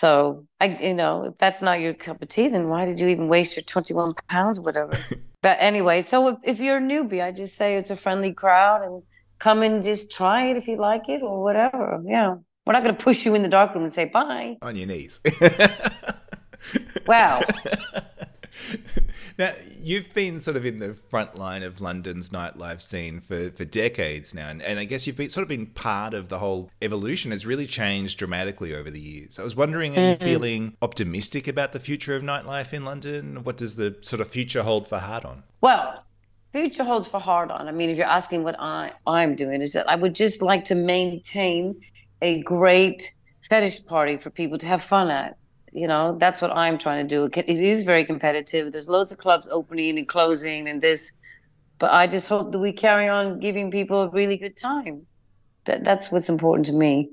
so 0.01 0.46
i 0.60 0.65
you 0.81 0.96
know 0.96 1.25
if 1.25 1.38
that's 1.38 1.62
not 1.62 1.79
your 1.79 1.93
cup 1.93 2.22
of 2.24 2.27
tea 2.27 2.48
then 2.48 2.67
why 2.70 2.86
did 2.86 3.00
you 3.00 3.08
even 3.08 3.27
waste 3.27 3.55
your 3.55 3.63
21 3.63 4.13
pounds 4.27 4.60
whatever? 4.60 4.93
But 5.43 5.58
anyway 5.60 6.03
so 6.03 6.27
if, 6.27 6.38
if 6.43 6.60
you're 6.60 6.77
a 6.77 6.88
newbie 6.93 7.24
i 7.24 7.31
just 7.31 7.55
say 7.55 7.75
it's 7.75 7.89
a 7.89 7.96
friendly 7.96 8.31
crowd 8.31 8.84
and 8.84 9.01
come 9.39 9.63
and 9.63 9.84
just 9.84 10.12
try 10.12 10.39
it 10.50 10.58
if 10.58 10.67
you 10.67 10.77
like 10.77 11.10
it 11.10 11.22
or 11.24 11.43
whatever 11.43 11.84
yeah 12.05 12.36
we're 12.65 12.74
not 12.74 12.84
going 12.84 12.96
to 12.96 13.03
push 13.03 13.25
you 13.25 13.34
in 13.34 13.41
the 13.41 13.50
dark 13.50 13.74
room 13.74 13.86
and 13.86 13.93
say 13.93 14.05
bye. 14.05 14.58
On 14.62 14.75
your 14.75 14.88
knees. 14.88 15.20
wow 17.08 17.41
Now, 19.41 19.53
you've 19.75 20.13
been 20.13 20.39
sort 20.39 20.55
of 20.55 20.67
in 20.67 20.77
the 20.77 20.93
front 20.93 21.36
line 21.36 21.63
of 21.63 21.81
London's 21.81 22.29
nightlife 22.29 22.79
scene 22.79 23.19
for, 23.19 23.50
for 23.50 23.65
decades 23.65 24.36
now, 24.36 24.50
and, 24.50 24.62
and 24.62 24.77
I 24.77 24.83
guess 24.83 25.07
you've 25.07 25.15
been 25.15 25.31
sort 25.31 25.41
of 25.41 25.48
been 25.48 25.65
part 25.65 26.13
of 26.13 26.29
the 26.29 26.38
whole 26.38 26.69
evolution. 26.79 27.31
It's 27.31 27.43
really 27.43 27.65
changed 27.65 28.19
dramatically 28.19 28.75
over 28.75 28.91
the 28.91 29.00
years. 29.00 29.39
I 29.39 29.43
was 29.43 29.55
wondering, 29.55 29.98
are 29.98 30.11
you 30.11 30.15
mm. 30.15 30.24
feeling 30.24 30.77
optimistic 30.83 31.48
about 31.48 31.72
the 31.72 31.79
future 31.79 32.15
of 32.15 32.22
nightlife 32.22 32.72
in 32.72 32.85
London? 32.85 33.44
What 33.44 33.57
does 33.57 33.77
the 33.77 33.98
sort 34.01 34.22
of 34.22 34.27
future 34.27 34.61
hold 34.61 34.85
for 34.85 35.00
Hard 35.00 35.25
On? 35.25 35.42
Well, 35.59 36.03
future 36.51 36.83
holds 36.83 37.07
for 37.07 37.20
hard 37.20 37.50
on. 37.50 37.68
I 37.68 37.72
mean, 37.72 37.89
if 37.89 37.98
you're 37.98 38.05
asking 38.05 38.44
what 38.44 38.57
I, 38.59 38.92
I'm 39.07 39.35
doing, 39.35 39.63
is 39.63 39.74
that 39.74 39.89
I 39.89 39.96
would 39.96 40.13
just 40.13 40.44
like 40.44 40.65
to 40.65 40.75
maintain 40.75 41.81
a 42.22 42.44
great 42.44 43.09
fetish 43.50 43.87
party 43.87 44.18
for 44.18 44.29
people 44.29 44.59
to 44.59 44.68
have 44.68 44.83
fun 44.83 45.09
at. 45.09 45.35
You 45.74 45.88
know, 45.88 46.18
that's 46.20 46.42
what 46.42 46.51
I'm 46.51 46.77
trying 46.77 47.07
to 47.07 47.16
do. 47.16 47.29
It 47.40 47.50
is 47.50 47.84
very 47.84 48.03
competitive. 48.03 48.74
There's 48.74 48.90
loads 48.90 49.12
of 49.12 49.18
clubs 49.18 49.48
opening 49.50 49.98
and 49.98 50.07
closing 50.07 50.68
and 50.68 50.81
this, 50.81 51.14
but 51.79 51.92
I 51.92 52.07
just 52.07 52.27
hope 52.27 52.51
that 52.51 52.60
we 52.60 52.74
carry 52.74 53.07
on 53.07 53.40
giving 53.40 53.72
people 53.72 54.01
a 54.01 54.10
really 54.10 54.38
good 54.38 54.57
time. 54.57 55.05
That 55.66 55.84
that's 55.84 56.12
what's 56.12 56.27
important 56.27 56.66
to 56.66 56.74
me. 56.74 57.12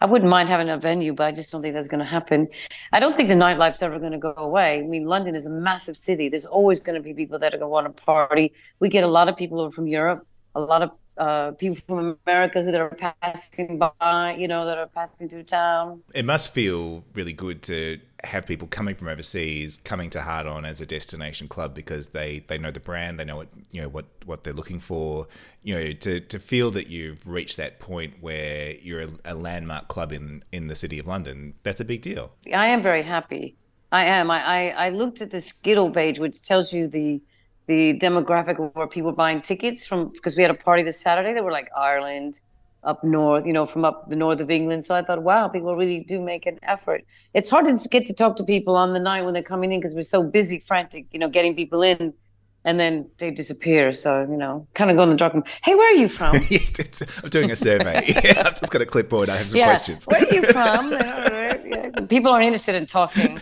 I 0.00 0.06
wouldn't 0.06 0.30
mind 0.30 0.48
having 0.48 0.68
a 0.68 0.76
venue, 0.76 1.14
but 1.14 1.24
I 1.24 1.32
just 1.32 1.52
don't 1.52 1.62
think 1.62 1.74
that's 1.74 1.88
going 1.88 2.00
to 2.00 2.04
happen. 2.04 2.48
I 2.92 3.00
don't 3.00 3.16
think 3.16 3.28
the 3.28 3.34
nightlife's 3.34 3.80
ever 3.80 3.98
going 3.98 4.12
to 4.12 4.18
go 4.18 4.34
away. 4.36 4.80
I 4.80 4.82
mean, 4.82 5.06
London 5.06 5.34
is 5.34 5.46
a 5.46 5.50
massive 5.50 5.96
city. 5.96 6.28
There's 6.28 6.46
always 6.46 6.80
going 6.80 6.96
to 6.96 7.02
be 7.02 7.14
people 7.14 7.38
that 7.38 7.54
are 7.54 7.58
going 7.58 7.68
to 7.68 7.72
want 7.72 7.96
to 7.96 8.02
party. 8.02 8.52
We 8.80 8.88
get 8.88 9.04
a 9.04 9.08
lot 9.08 9.28
of 9.28 9.36
people 9.36 9.70
from 9.70 9.86
Europe, 9.86 10.26
a 10.54 10.60
lot 10.60 10.82
of 10.82 10.90
uh, 11.16 11.52
people 11.52 11.76
from 11.86 12.18
America 12.26 12.62
who 12.62 12.72
that 12.72 12.80
are 12.80 13.14
passing 13.20 13.78
by, 13.78 14.36
you 14.38 14.48
know, 14.48 14.66
that 14.66 14.78
are 14.78 14.86
passing 14.86 15.28
through 15.28 15.44
town. 15.44 16.02
It 16.14 16.24
must 16.24 16.52
feel 16.52 17.04
really 17.14 17.32
good 17.32 17.62
to 17.64 18.00
have 18.24 18.46
people 18.46 18.66
coming 18.68 18.94
from 18.94 19.08
overseas 19.08 19.78
coming 19.84 20.08
to 20.10 20.22
Hard 20.22 20.46
On 20.46 20.64
as 20.64 20.80
a 20.80 20.86
destination 20.86 21.46
club 21.46 21.74
because 21.74 22.08
they, 22.08 22.44
they 22.48 22.56
know 22.56 22.70
the 22.70 22.80
brand, 22.80 23.20
they 23.20 23.24
know 23.24 23.36
what 23.36 23.48
you 23.70 23.82
know 23.82 23.88
what, 23.88 24.06
what 24.24 24.44
they're 24.44 24.54
looking 24.54 24.80
for. 24.80 25.28
You 25.62 25.74
know, 25.74 25.92
to, 25.92 26.20
to 26.20 26.38
feel 26.38 26.70
that 26.72 26.88
you've 26.88 27.26
reached 27.28 27.56
that 27.58 27.80
point 27.80 28.14
where 28.20 28.72
you're 28.76 29.02
a, 29.02 29.08
a 29.26 29.34
landmark 29.34 29.88
club 29.88 30.12
in, 30.12 30.42
in 30.52 30.68
the 30.68 30.74
city 30.74 30.98
of 30.98 31.06
London, 31.06 31.54
that's 31.62 31.80
a 31.80 31.84
big 31.84 32.02
deal. 32.02 32.32
I 32.52 32.66
am 32.66 32.82
very 32.82 33.02
happy. 33.02 33.56
I 33.92 34.06
am. 34.06 34.30
I, 34.30 34.42
I, 34.44 34.86
I 34.86 34.88
looked 34.90 35.22
at 35.22 35.30
the 35.30 35.40
Skiddle 35.40 35.90
page, 35.90 36.18
which 36.18 36.42
tells 36.42 36.72
you 36.72 36.88
the 36.88 37.22
the 37.66 37.98
demographic 37.98 38.58
of 38.58 38.74
where 38.74 38.86
people 38.86 39.10
were 39.10 39.16
buying 39.16 39.40
tickets 39.40 39.86
from 39.86 40.08
because 40.08 40.36
we 40.36 40.42
had 40.42 40.50
a 40.50 40.54
party 40.54 40.82
this 40.82 41.00
Saturday. 41.00 41.32
They 41.32 41.40
were 41.40 41.52
like 41.52 41.70
Ireland, 41.76 42.40
up 42.84 43.02
north, 43.02 43.46
you 43.46 43.52
know, 43.52 43.66
from 43.66 43.84
up 43.84 44.08
the 44.10 44.16
north 44.16 44.40
of 44.40 44.50
England. 44.50 44.84
So 44.84 44.94
I 44.94 45.02
thought, 45.02 45.22
wow, 45.22 45.48
people 45.48 45.74
really 45.74 46.00
do 46.00 46.20
make 46.20 46.46
an 46.46 46.58
effort. 46.62 47.04
It's 47.32 47.50
hard 47.50 47.64
to 47.64 47.88
get 47.88 48.06
to 48.06 48.14
talk 48.14 48.36
to 48.36 48.44
people 48.44 48.76
on 48.76 48.92
the 48.92 49.00
night 49.00 49.22
when 49.22 49.34
they're 49.34 49.42
coming 49.42 49.72
in 49.72 49.80
because 49.80 49.94
we're 49.94 50.02
so 50.02 50.22
busy, 50.22 50.60
frantic, 50.60 51.06
you 51.12 51.18
know, 51.18 51.28
getting 51.28 51.56
people 51.56 51.82
in, 51.82 52.12
and 52.64 52.80
then 52.80 53.08
they 53.18 53.30
disappear. 53.30 53.92
So 53.92 54.22
you 54.22 54.36
know, 54.36 54.66
kind 54.74 54.90
of 54.90 54.96
go 54.96 55.02
in 55.02 55.10
the 55.10 55.16
dark 55.16 55.34
room. 55.34 55.44
Hey, 55.64 55.74
where 55.74 55.92
are 55.92 55.96
you 55.96 56.08
from? 56.08 56.36
I'm 57.22 57.30
doing 57.30 57.50
a 57.50 57.56
survey. 57.56 58.04
I've 58.38 58.58
just 58.58 58.72
got 58.72 58.82
a 58.82 58.86
clipboard. 58.86 59.28
I 59.28 59.36
have 59.36 59.48
some 59.48 59.58
yeah, 59.58 59.66
questions. 59.66 60.06
where 60.06 60.22
are 60.22 60.34
you 60.34 60.42
from? 60.44 60.92
You 60.92 60.98
know, 60.98 61.26
right? 61.30 61.66
Yeah. 61.66 61.90
People 62.06 62.30
aren't 62.30 62.46
interested 62.46 62.74
in 62.74 62.86
talking. 62.86 63.40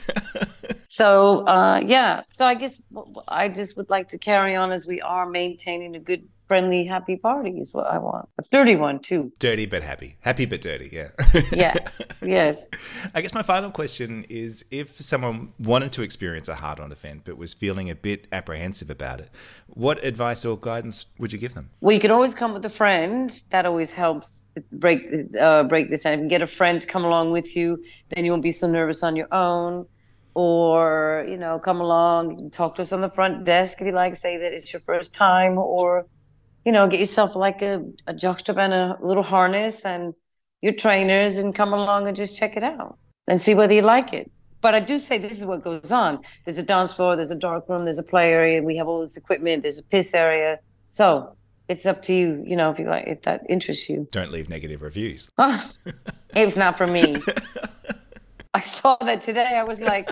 So 0.92 1.38
uh, 1.46 1.80
yeah, 1.86 2.20
so 2.32 2.44
I 2.44 2.54
guess 2.54 2.82
I 3.26 3.48
just 3.48 3.78
would 3.78 3.88
like 3.88 4.08
to 4.08 4.18
carry 4.18 4.54
on 4.54 4.72
as 4.72 4.86
we 4.86 5.00
are 5.00 5.24
maintaining 5.24 5.96
a 5.96 5.98
good, 5.98 6.28
friendly, 6.48 6.84
happy 6.84 7.16
party 7.16 7.52
is 7.52 7.72
what 7.72 7.86
I 7.86 7.96
want. 7.96 8.28
A 8.38 8.42
dirty 8.52 8.76
one 8.76 8.98
too. 8.98 9.32
Dirty 9.38 9.64
but 9.64 9.82
happy. 9.82 10.16
Happy 10.20 10.44
but 10.44 10.60
dirty, 10.60 10.90
yeah. 10.92 11.08
Yeah. 11.50 11.74
yes. 12.22 12.60
I 13.14 13.22
guess 13.22 13.32
my 13.32 13.40
final 13.40 13.70
question 13.70 14.26
is 14.28 14.66
if 14.70 15.00
someone 15.00 15.54
wanted 15.58 15.92
to 15.92 16.02
experience 16.02 16.46
a 16.48 16.56
hard 16.56 16.78
on 16.78 16.92
event 16.92 17.22
but 17.24 17.38
was 17.38 17.54
feeling 17.54 17.88
a 17.88 17.94
bit 17.94 18.26
apprehensive 18.30 18.90
about 18.90 19.18
it, 19.20 19.30
what 19.68 20.04
advice 20.04 20.44
or 20.44 20.58
guidance 20.58 21.06
would 21.18 21.32
you 21.32 21.38
give 21.38 21.54
them? 21.54 21.70
Well, 21.80 21.94
you 21.94 22.00
can 22.00 22.10
always 22.10 22.34
come 22.34 22.52
with 22.52 22.66
a 22.66 22.70
friend. 22.82 23.32
That 23.48 23.64
always 23.64 23.94
helps 23.94 24.44
break 24.72 25.10
this- 25.10 25.34
uh, 25.40 25.64
break 25.64 25.88
this 25.88 26.02
down. 26.02 26.12
If 26.12 26.16
you 26.18 26.22
can 26.24 26.28
get 26.28 26.42
a 26.42 26.46
friend 26.46 26.82
to 26.82 26.86
come 26.86 27.06
along 27.06 27.32
with 27.32 27.56
you, 27.56 27.82
then 28.14 28.26
you 28.26 28.30
won't 28.32 28.42
be 28.42 28.52
so 28.52 28.70
nervous 28.70 29.02
on 29.02 29.16
your 29.16 29.28
own. 29.32 29.86
Or 30.34 31.26
you 31.28 31.36
know, 31.36 31.58
come 31.58 31.80
along, 31.80 32.50
talk 32.50 32.76
to 32.76 32.82
us 32.82 32.92
on 32.92 33.00
the 33.00 33.10
front 33.10 33.44
desk 33.44 33.80
if 33.80 33.86
you 33.86 33.92
like. 33.92 34.16
Say 34.16 34.38
that 34.38 34.52
it's 34.52 34.72
your 34.72 34.80
first 34.80 35.14
time, 35.14 35.58
or 35.58 36.06
you 36.64 36.72
know, 36.72 36.88
get 36.88 37.00
yourself 37.00 37.36
like 37.36 37.60
a, 37.60 37.84
a 38.06 38.14
jockstrap 38.14 38.56
and 38.56 38.72
a 38.72 38.98
little 39.02 39.22
harness 39.22 39.84
and 39.84 40.14
your 40.62 40.72
trainers, 40.72 41.36
and 41.36 41.54
come 41.54 41.72
along 41.72 42.06
and 42.06 42.16
just 42.16 42.38
check 42.38 42.56
it 42.56 42.62
out 42.62 42.98
and 43.28 43.40
see 43.40 43.54
whether 43.54 43.74
you 43.74 43.82
like 43.82 44.12
it. 44.12 44.30
But 44.62 44.76
I 44.76 44.80
do 44.80 44.98
say 44.98 45.18
this 45.18 45.38
is 45.38 45.44
what 45.44 45.64
goes 45.64 45.90
on. 45.90 46.20
There's 46.44 46.56
a 46.56 46.62
dance 46.62 46.92
floor, 46.92 47.16
there's 47.16 47.32
a 47.32 47.36
dark 47.36 47.68
room, 47.68 47.84
there's 47.84 47.98
a 47.98 48.02
play 48.02 48.32
area. 48.32 48.62
We 48.62 48.76
have 48.76 48.86
all 48.86 49.00
this 49.00 49.16
equipment. 49.16 49.62
There's 49.62 49.80
a 49.80 49.82
piss 49.82 50.14
area. 50.14 50.60
So 50.86 51.36
it's 51.68 51.84
up 51.84 52.00
to 52.02 52.14
you, 52.14 52.44
you 52.46 52.54
know, 52.54 52.70
if 52.70 52.78
you 52.78 52.86
like, 52.86 53.06
if 53.08 53.22
that 53.22 53.42
interests 53.48 53.88
you. 53.88 54.06
Don't 54.12 54.30
leave 54.30 54.48
negative 54.48 54.80
reviews. 54.82 55.28
Ah, 55.38 55.70
it 56.34 56.44
was 56.44 56.56
not 56.56 56.78
for 56.78 56.86
me. 56.86 57.16
I 58.62 58.64
saw 58.66 58.96
that 59.00 59.22
today. 59.22 59.56
I 59.58 59.64
was 59.64 59.80
like, 59.80 60.10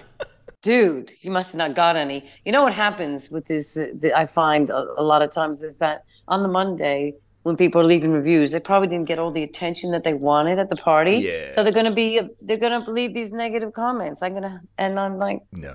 dude, 0.62 1.12
you 1.20 1.30
must 1.30 1.52
have 1.52 1.58
not 1.58 1.74
got 1.76 1.94
any. 1.96 2.28
You 2.44 2.50
know 2.52 2.62
what 2.64 2.74
happens 2.74 3.30
with 3.30 3.46
this? 3.46 3.76
Uh, 3.76 3.92
that 4.00 4.16
I 4.16 4.26
find 4.26 4.70
a, 4.70 4.86
a 4.98 5.04
lot 5.04 5.22
of 5.22 5.30
times 5.32 5.62
is 5.62 5.78
that 5.78 6.04
on 6.26 6.42
the 6.42 6.48
Monday, 6.48 7.14
when 7.44 7.56
people 7.56 7.80
are 7.80 7.84
leaving 7.84 8.12
reviews, 8.12 8.50
they 8.50 8.60
probably 8.60 8.88
didn't 8.88 9.06
get 9.06 9.18
all 9.20 9.30
the 9.30 9.42
attention 9.44 9.92
that 9.92 10.02
they 10.04 10.14
wanted 10.14 10.58
at 10.58 10.68
the 10.68 10.76
party. 10.76 11.16
Yeah. 11.18 11.52
So 11.52 11.62
they're 11.62 11.72
gonna 11.72 11.94
be, 11.94 12.20
they're 12.42 12.58
gonna 12.58 12.84
leave 12.90 13.14
these 13.14 13.32
negative 13.32 13.72
comments. 13.72 14.20
I'm 14.22 14.34
gonna, 14.34 14.60
and 14.78 14.98
I'm 14.98 15.16
like, 15.18 15.40
No. 15.52 15.74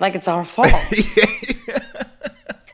like 0.00 0.14
it's 0.14 0.26
our 0.28 0.44
fault. 0.56 0.72
Yeah. 1.16 1.26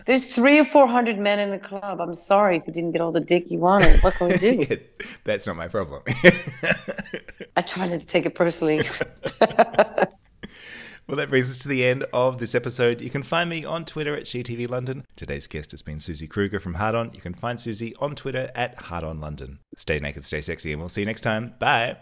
There's 0.07 0.25
three 0.25 0.59
or 0.59 0.65
four 0.65 0.89
hundred 0.89 1.19
men 1.19 1.39
in 1.39 1.51
the 1.51 1.59
club. 1.59 2.01
I'm 2.01 2.15
sorry 2.15 2.57
if 2.57 2.67
you 2.67 2.73
didn't 2.73 2.93
get 2.93 3.01
all 3.01 3.13
the 3.13 3.21
dick 3.21 3.45
you 3.51 3.59
wanted. 3.59 4.01
What 4.03 4.15
can 4.15 4.29
we 4.29 4.39
do? 4.39 4.65
yeah, 4.69 4.77
that's 5.25 5.47
not 5.47 5.57
my 5.57 5.69
problem. 5.69 6.03
I 7.57 7.63
try 7.63 7.87
not 7.87 8.01
to 8.01 8.07
take 8.07 8.27
it 8.27 8.35
personally. 8.35 8.81
Well, 11.11 11.17
that 11.17 11.29
brings 11.29 11.51
us 11.51 11.59
to 11.59 11.69
the 11.69 11.85
end 11.85 12.05
of 12.13 12.39
this 12.39 12.55
episode. 12.55 13.01
You 13.01 13.11
can 13.11 13.25
find 13.25 13.51
me 13.51 13.65
on 13.65 13.85
Twitter 13.85 14.15
at 14.15 14.27
GTV 14.27 14.71
London. 14.71 15.05
Today's 15.17 15.49
guest 15.49 15.73
has 15.73 15.83
been 15.83 15.97
Suzie 15.97 16.31
Krueger 16.31 16.61
from 16.61 16.75
Hard 16.75 16.95
On. 16.95 17.11
You 17.13 17.21
can 17.21 17.35
find 17.35 17.59
Suzie 17.59 17.95
on 17.99 18.15
Twitter 18.15 18.53
at 18.55 18.77
Hard 18.77 19.03
On 19.03 19.21
London. 19.21 19.59
Stay 19.75 19.99
naked, 19.99 20.23
stay 20.23 20.41
sexy, 20.41 20.71
and 20.71 20.81
we'll 20.81 20.89
see 20.89 21.01
you 21.01 21.07
next 21.07 21.23
time. 21.23 21.55
Bye. 21.59 21.97